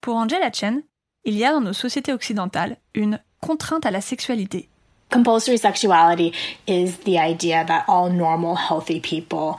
Pour 0.00 0.14
Angela 0.14 0.52
Chen, 0.52 0.84
il 1.24 1.34
y 1.34 1.44
a 1.44 1.50
dans 1.50 1.62
nos 1.62 1.72
sociétés 1.72 2.12
occidentales 2.12 2.76
une 2.94 3.20
contrainte 3.40 3.86
à 3.86 3.90
la 3.90 4.00
sexualité. 4.00 4.68
Compulsory 5.10 5.58
sexuality 5.58 6.32
is 6.68 6.92
the 7.04 7.18
idea 7.18 7.64
that 7.64 7.84
all 7.88 8.08
normal, 8.08 8.54
healthy 8.54 9.00
people 9.00 9.56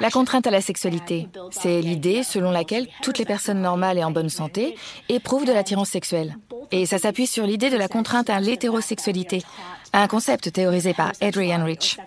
la 0.00 0.10
contrainte 0.10 0.46
à 0.46 0.50
la 0.50 0.60
sexualité, 0.62 1.28
c'est 1.50 1.80
l'idée 1.82 2.22
selon 2.22 2.50
laquelle 2.50 2.88
toutes 3.02 3.18
les 3.18 3.26
personnes 3.26 3.60
normales 3.60 3.98
et 3.98 4.04
en 4.04 4.10
bonne 4.10 4.30
santé 4.30 4.76
éprouvent 5.10 5.44
de 5.44 5.52
l'attirance 5.52 5.90
sexuelle. 5.90 6.36
Et 6.70 6.86
ça 6.86 6.98
s'appuie 6.98 7.26
sur 7.26 7.46
l'idée 7.46 7.68
de 7.68 7.76
la 7.76 7.88
contrainte 7.88 8.30
à 8.30 8.40
l'hétérosexualité, 8.40 9.42
un 9.92 10.06
concept 10.06 10.52
théorisé 10.52 10.94
par 10.94 11.12
Adrian 11.20 11.64
Rich. 11.64 11.98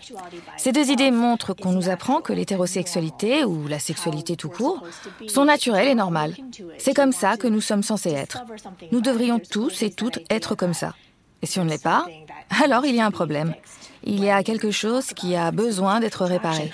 Ces 0.58 0.72
deux 0.72 0.90
idées 0.90 1.12
montrent 1.12 1.54
qu'on 1.54 1.72
nous 1.72 1.90
apprend 1.90 2.20
que 2.20 2.34
l'hétérosexualité, 2.34 3.44
ou 3.44 3.68
la 3.68 3.80
sexualité 3.80 4.36
tout 4.36 4.50
court, 4.50 4.84
sont 5.28 5.46
naturelles 5.46 5.88
et 5.88 5.96
normales. 5.96 6.36
C'est 6.80 6.96
comme 6.96 7.12
ça 7.12 7.38
que 7.38 7.48
nous 7.48 7.62
sommes 7.62 7.84
censés 7.84 8.12
être. 8.12 8.44
Nous 8.92 9.02
devrions 9.02 9.40
tous 9.40 9.84
et 9.84 9.92
toutes 9.92 10.20
être 10.30 10.56
comme 10.56 10.74
ça. 10.74 10.96
Et 11.44 11.46
si 11.46 11.60
on 11.60 11.66
ne 11.66 11.70
l'est 11.70 11.82
pas, 11.82 12.06
alors 12.64 12.86
il 12.86 12.96
y 12.96 13.02
a 13.02 13.06
un 13.06 13.12
problème 13.12 13.54
il 14.04 14.24
y 14.24 14.30
a 14.30 14.44
quelque 14.44 14.72
chose 14.72 15.08
qui 15.08 15.36
a 15.36 15.52
besoin 15.52 16.00
d'être 16.00 16.26
réparé. 16.26 16.72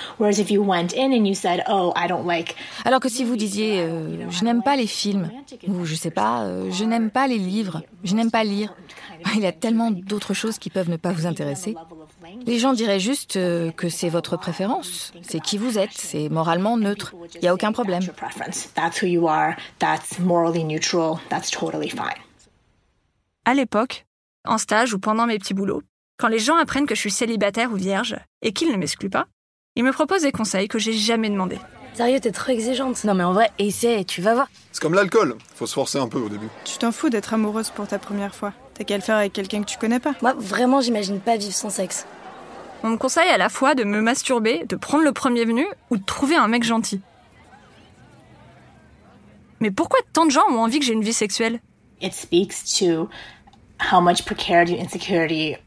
Alors 2.85 2.99
que 2.99 3.09
si 3.09 3.23
vous 3.23 3.35
disiez 3.35 3.81
euh, 3.81 4.29
je 4.29 4.43
n'aime 4.43 4.63
pas 4.63 4.75
les 4.75 4.87
films 4.87 5.29
ou 5.67 5.85
je 5.85 5.95
sais 5.95 6.11
pas, 6.11 6.43
euh, 6.43 6.71
je 6.71 6.83
n'aime 6.85 7.09
pas 7.11 7.27
les 7.27 7.37
livres, 7.37 7.81
je 8.03 8.15
n'aime 8.15 8.31
pas 8.31 8.43
lire, 8.43 8.73
il 9.35 9.41
y 9.41 9.45
a 9.45 9.51
tellement 9.51 9.91
d'autres 9.91 10.33
choses 10.33 10.57
qui 10.57 10.69
peuvent 10.69 10.89
ne 10.89 10.97
pas 10.97 11.11
vous 11.11 11.25
intéresser. 11.25 11.75
Les 12.45 12.59
gens 12.59 12.73
diraient 12.73 12.99
juste 12.99 13.37
euh, 13.37 13.71
que 13.71 13.89
c'est 13.89 14.09
votre 14.09 14.37
préférence, 14.37 15.13
c'est 15.21 15.39
qui 15.39 15.57
vous 15.57 15.77
êtes, 15.77 15.93
c'est 15.93 16.29
moralement 16.29 16.77
neutre, 16.77 17.13
il 17.35 17.41
n'y 17.41 17.47
a 17.47 17.53
aucun 17.53 17.71
problème. 17.71 18.03
À 23.45 23.53
l'époque, 23.53 24.05
en 24.45 24.57
stage 24.57 24.93
ou 24.93 24.99
pendant 24.99 25.25
mes 25.25 25.37
petits 25.37 25.53
boulots, 25.53 25.83
quand 26.17 26.27
les 26.27 26.39
gens 26.39 26.57
apprennent 26.57 26.87
que 26.87 26.95
je 26.95 26.99
suis 26.99 27.11
célibataire 27.11 27.71
ou 27.71 27.75
vierge 27.75 28.17
et 28.41 28.51
qu'ils 28.51 28.71
ne 28.71 28.77
m'excluent 28.77 29.09
pas, 29.09 29.27
ils 29.75 29.83
me 29.83 29.91
proposent 29.91 30.23
des 30.23 30.31
conseils 30.31 30.67
que 30.67 30.79
j'ai 30.79 30.93
jamais 30.93 31.29
demandé. 31.29 31.59
Sérieux, 31.93 32.19
t'es 32.19 32.31
trop 32.31 32.51
exigeante. 32.51 33.03
Non 33.03 33.13
mais 33.13 33.23
en 33.23 33.33
vrai, 33.33 33.51
essaie, 33.59 34.03
tu 34.03 34.21
vas 34.21 34.33
voir. 34.33 34.47
C'est 34.71 34.81
comme 34.81 34.95
l'alcool, 34.95 35.37
faut 35.55 35.67
se 35.67 35.73
forcer 35.73 35.99
un 35.99 36.07
peu 36.07 36.17
au 36.19 36.29
début. 36.29 36.47
Tu 36.65 36.77
t'en 36.77 36.91
fous 36.91 37.09
d'être 37.09 37.33
amoureuse 37.33 37.69
pour 37.69 37.87
ta 37.87 37.99
première 37.99 38.33
fois. 38.33 38.53
T'as 38.73 38.83
qu'à 38.83 38.95
le 38.95 39.01
faire 39.01 39.17
avec 39.17 39.33
quelqu'un 39.33 39.61
que 39.61 39.67
tu 39.67 39.77
connais 39.77 39.99
pas. 39.99 40.13
Moi, 40.21 40.33
vraiment, 40.37 40.81
j'imagine 40.81 41.19
pas 41.19 41.37
vivre 41.37 41.53
sans 41.53 41.69
sexe. 41.69 42.05
On 42.83 42.89
me 42.89 42.97
conseille 42.97 43.29
à 43.29 43.37
la 43.37 43.49
fois 43.49 43.73
de 43.73 43.83
me 43.83 44.01
masturber, 44.01 44.65
de 44.67 44.75
prendre 44.75 45.03
le 45.03 45.11
premier 45.11 45.45
venu 45.45 45.65
ou 45.89 45.97
de 45.97 46.03
trouver 46.03 46.35
un 46.35 46.47
mec 46.47 46.63
gentil. 46.63 47.01
Mais 49.59 49.71
pourquoi 49.71 49.99
tant 50.13 50.25
de 50.25 50.31
gens 50.31 50.47
ont 50.49 50.59
envie 50.59 50.79
que 50.79 50.85
j'ai 50.85 50.93
une 50.93 51.03
vie 51.03 51.13
sexuelle? 51.13 51.59
It 52.01 52.13
speaks 52.13 52.63
to 52.79 53.09
how 53.91 54.01
much 54.01 54.23
precarity, 54.23 54.79
insecurity 54.79 55.57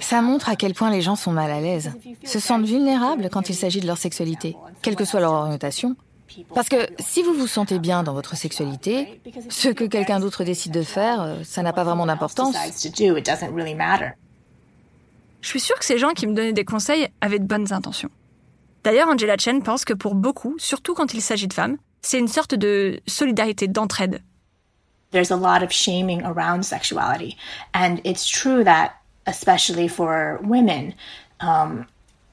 ça 0.00 0.22
montre 0.22 0.48
à 0.48 0.56
quel 0.56 0.74
point 0.74 0.90
les 0.90 1.02
gens 1.02 1.16
sont 1.16 1.32
mal 1.32 1.50
à 1.50 1.60
l'aise, 1.60 1.92
se 2.24 2.38
sentent 2.38 2.64
vulnérables 2.64 3.28
quand 3.30 3.48
il 3.48 3.54
s'agit 3.54 3.80
de 3.80 3.86
leur 3.86 3.98
sexualité, 3.98 4.56
quelle 4.82 4.96
que 4.96 5.04
soit 5.04 5.20
leur 5.20 5.32
orientation. 5.32 5.96
Parce 6.54 6.68
que 6.68 6.76
si 7.00 7.22
vous 7.22 7.34
vous 7.34 7.46
sentez 7.46 7.78
bien 7.78 8.02
dans 8.02 8.14
votre 8.14 8.36
sexualité, 8.36 9.20
ce 9.48 9.68
que 9.68 9.84
quelqu'un 9.84 10.20
d'autre 10.20 10.44
décide 10.44 10.72
de 10.72 10.82
faire, 10.82 11.22
euh, 11.22 11.36
ça 11.42 11.62
n'a 11.62 11.72
pas 11.72 11.82
vraiment 11.82 12.06
d'importance. 12.06 12.54
Je 15.40 15.48
suis 15.48 15.60
sûre 15.60 15.78
que 15.78 15.84
ces 15.84 15.98
gens 15.98 16.10
qui 16.10 16.26
me 16.26 16.34
donnaient 16.34 16.52
des 16.52 16.64
conseils 16.64 17.08
avaient 17.20 17.38
de 17.38 17.46
bonnes 17.46 17.72
intentions. 17.72 18.10
D'ailleurs, 18.84 19.08
Angela 19.08 19.36
Chen 19.38 19.62
pense 19.62 19.84
que 19.84 19.92
pour 19.92 20.14
beaucoup, 20.14 20.54
surtout 20.58 20.94
quand 20.94 21.14
il 21.14 21.20
s'agit 21.20 21.48
de 21.48 21.52
femmes, 21.52 21.76
c'est 22.02 22.18
une 22.18 22.28
sorte 22.28 22.54
de 22.54 23.00
solidarité 23.06 23.68
d'entraide 23.68 24.22
there's 25.12 25.30
a 25.30 25.36
lot 25.36 25.62
of 25.62 25.72
shaming 25.72 26.22
around 26.24 26.64
sexuality. 26.64 27.36
And 27.74 28.00
it's 28.04 28.28
true 28.28 28.64
that, 28.64 28.92
especially 29.26 29.88
for 29.88 30.40
women, 30.42 30.94
um, 31.40 31.86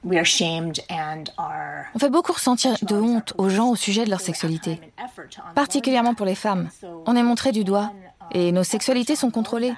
we 0.04 0.18
are 0.18 0.26
shamed 0.26 0.80
and 0.90 1.26
are... 1.38 1.88
On 1.96 2.00
fait 2.00 2.10
beaucoup 2.10 2.34
ressentir 2.34 2.76
de 2.82 2.96
honte 2.96 3.34
aux 3.38 3.50
gens 3.50 3.70
au 3.70 3.76
sujet 3.76 4.06
de 4.06 4.10
leur 4.10 4.22
sexualité, 4.22 4.80
particulièrement 5.56 6.14
pour 6.14 6.26
les 6.26 6.36
femmes. 6.36 6.70
On 7.06 7.16
est 7.16 7.24
montré 7.24 7.52
du 7.52 7.64
doigt 7.64 7.92
et 8.32 8.52
nos 8.52 8.64
sexualités 8.64 9.16
sont 9.16 9.32
contrôlées. 9.32 9.74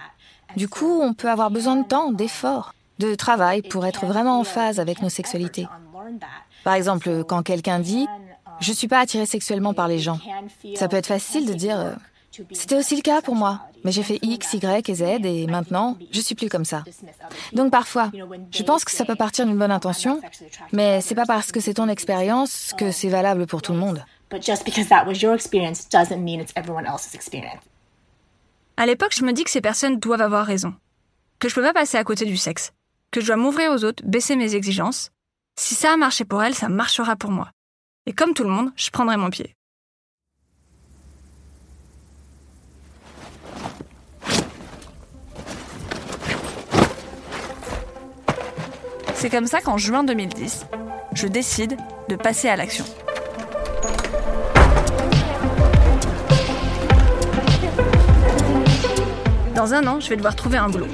Du 0.55 0.67
coup, 0.67 0.99
on 1.01 1.13
peut 1.13 1.29
avoir 1.29 1.51
besoin 1.51 1.75
de 1.75 1.85
temps, 1.85 2.11
d'efforts, 2.11 2.73
de 2.99 3.15
travail 3.15 3.61
pour 3.61 3.85
être 3.85 4.05
vraiment 4.05 4.39
en 4.39 4.43
phase 4.43 4.79
avec 4.79 5.01
nos 5.01 5.09
sexualités. 5.09 5.67
Par 6.63 6.73
exemple, 6.73 7.23
quand 7.23 7.43
quelqu'un 7.43 7.79
dit⁇ 7.79 8.05
Je 8.59 8.71
ne 8.71 8.75
suis 8.75 8.87
pas 8.87 8.99
attiré 8.99 9.25
sexuellement 9.25 9.73
par 9.73 9.87
les 9.87 9.99
gens⁇ 9.99 10.19
ça 10.77 10.87
peut 10.87 10.97
être 10.97 11.07
facile 11.07 11.45
de 11.45 11.53
dire⁇ 11.53 11.77
c'était 12.51 12.75
aussi 12.75 12.95
le 12.95 13.01
cas 13.01 13.21
pour 13.21 13.35
moi, 13.35 13.61
mais 13.83 13.91
j'ai 13.91 14.03
fait 14.03 14.19
X, 14.21 14.53
Y 14.53 14.89
et 14.89 14.95
Z 14.95 15.01
et 15.23 15.47
maintenant, 15.47 15.97
je 16.11 16.21
suis 16.21 16.35
plus 16.35 16.49
comme 16.49 16.65
ça. 16.65 16.83
Donc 17.53 17.71
parfois, 17.71 18.11
je 18.51 18.63
pense 18.63 18.85
que 18.85 18.91
ça 18.91 19.05
peut 19.05 19.15
partir 19.15 19.45
d'une 19.45 19.57
bonne 19.57 19.71
intention, 19.71 20.21
mais 20.71 21.01
c'est 21.01 21.15
pas 21.15 21.25
parce 21.25 21.51
que 21.51 21.59
c'est 21.59 21.75
ton 21.75 21.87
expérience 21.87 22.73
que 22.77 22.91
c'est 22.91 23.09
valable 23.09 23.47
pour 23.47 23.61
tout 23.61 23.73
le 23.73 23.79
monde. 23.79 24.03
À 28.77 28.85
l'époque, 28.85 29.13
je 29.15 29.25
me 29.25 29.33
dis 29.33 29.43
que 29.43 29.49
ces 29.49 29.61
personnes 29.61 29.99
doivent 29.99 30.21
avoir 30.21 30.45
raison, 30.45 30.73
que 31.39 31.49
je 31.49 31.55
peux 31.55 31.63
pas 31.63 31.73
passer 31.73 31.97
à 31.97 32.03
côté 32.03 32.25
du 32.25 32.37
sexe, 32.37 32.71
que 33.11 33.21
je 33.21 33.27
dois 33.27 33.35
m'ouvrir 33.35 33.71
aux 33.71 33.83
autres, 33.83 34.03
baisser 34.05 34.35
mes 34.35 34.55
exigences. 34.55 35.11
Si 35.59 35.75
ça 35.75 35.93
a 35.93 35.97
marché 35.97 36.23
pour 36.23 36.41
elles, 36.43 36.55
ça 36.55 36.69
marchera 36.69 37.15
pour 37.15 37.31
moi. 37.31 37.49
Et 38.05 38.13
comme 38.13 38.33
tout 38.33 38.43
le 38.43 38.49
monde, 38.49 38.71
je 38.75 38.89
prendrai 38.89 39.17
mon 39.17 39.29
pied. 39.29 39.55
C'est 49.21 49.29
comme 49.29 49.47
ça 49.47 49.59
qu'en 49.59 49.77
juin 49.77 50.05
2010, 50.05 50.65
je 51.13 51.27
décide 51.27 51.75
de 52.07 52.15
passer 52.15 52.47
à 52.47 52.55
l'action. 52.55 52.85
Dans 59.53 59.73
un 59.73 59.85
an, 59.87 59.99
je 59.99 60.07
vais 60.07 60.15
devoir 60.15 60.37
trouver 60.37 60.57
un 60.57 60.69
boulot. 60.69 60.87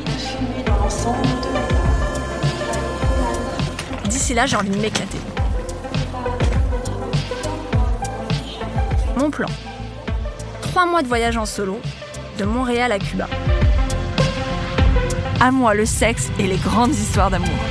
D'ici 4.06 4.34
là, 4.34 4.48
j'ai 4.48 4.56
envie 4.56 4.72
de 4.72 4.82
m'éclater. 4.82 5.20
Mon 9.18 9.30
plan. 9.30 9.50
Trois 10.64 10.88
mois 10.88 11.04
de 11.04 11.08
voyage 11.08 11.38
en 11.38 11.46
solo, 11.46 11.80
de 12.40 12.46
Montréal 12.46 12.92
à 12.92 12.98
Cuba. 12.98 13.28
À 15.40 15.52
moi 15.52 15.76
le 15.76 15.86
sexe 15.86 16.32
et 16.40 16.48
les 16.48 16.58
grandes 16.58 16.96
histoires 16.96 17.30
d'amour. 17.30 17.65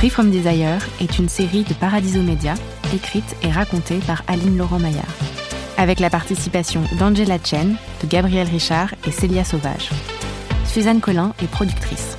Free 0.00 0.08
From 0.08 0.30
Desire 0.30 0.78
est 0.98 1.18
une 1.18 1.28
série 1.28 1.62
de 1.62 1.74
Paradiso 1.74 2.22
Media, 2.22 2.54
écrite 2.94 3.36
et 3.42 3.50
racontée 3.50 3.98
par 4.06 4.22
Aline 4.28 4.56
Laurent 4.56 4.78
Maillard, 4.78 5.04
avec 5.76 6.00
la 6.00 6.08
participation 6.08 6.80
d'Angela 6.98 7.36
Chen, 7.44 7.76
de 8.02 8.06
Gabriel 8.06 8.48
Richard 8.48 8.94
et 9.06 9.10
Célia 9.10 9.44
Sauvage. 9.44 9.90
Suzanne 10.64 11.02
Collin 11.02 11.34
est 11.42 11.50
productrice. 11.50 12.16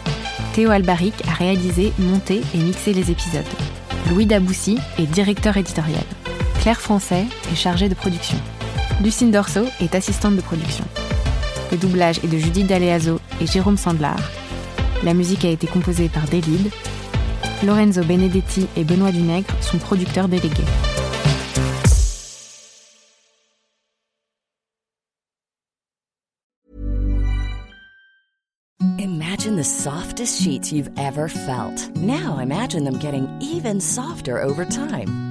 Théo 0.54 0.70
Albaric 0.70 1.15
a 1.28 1.34
réalisé, 1.34 1.91
monté 1.98 2.44
et 2.54 2.60
mixé 2.60 2.94
les 2.94 3.10
épisodes. 3.10 3.41
Louis 4.12 4.28
Daboussi 4.28 4.78
est 5.00 5.08
directeur 5.08 5.58
éditorial. 5.58 6.06
Claire 6.62 6.80
Français 6.80 7.26
est 7.52 7.56
chargée 7.56 7.89
de 7.89 7.96
production. 7.96 8.38
Lucine 9.02 9.32
Dorso 9.32 9.65
est 9.80 9.96
assistante 9.96 10.36
de 10.36 10.41
production. 10.41 10.86
Le 11.72 11.78
doublage 11.78 12.20
est 12.24 12.28
de 12.28 12.38
Judith 12.38 12.67
Daleazo 12.67 13.20
et 13.41 13.48
Jérôme 13.48 13.78
Sandlar. 13.78 14.20
La 15.04 15.15
musique 15.15 15.46
a 15.46 15.50
été 15.50 15.65
composée 15.65 16.10
par 16.10 16.26
David. 16.26 16.70
Lorenzo 17.63 18.04
Benedetti 18.04 18.67
et 18.76 18.84
Benoît 18.84 19.12
Dunègre 19.12 19.54
sont 19.62 19.78
producteurs 19.78 20.28
délégués. 20.28 20.63
Imagine 28.97 29.56
the 29.56 29.63
softest 29.63 30.41
sheets 30.41 30.71
you've 30.71 30.89
ever 30.97 31.28
felt. 31.28 31.95
Now 31.97 32.39
imagine 32.39 32.84
them 32.84 32.97
getting 33.00 33.28
even 33.41 33.80
softer 33.80 34.41
over 34.41 34.65
time. 34.65 35.31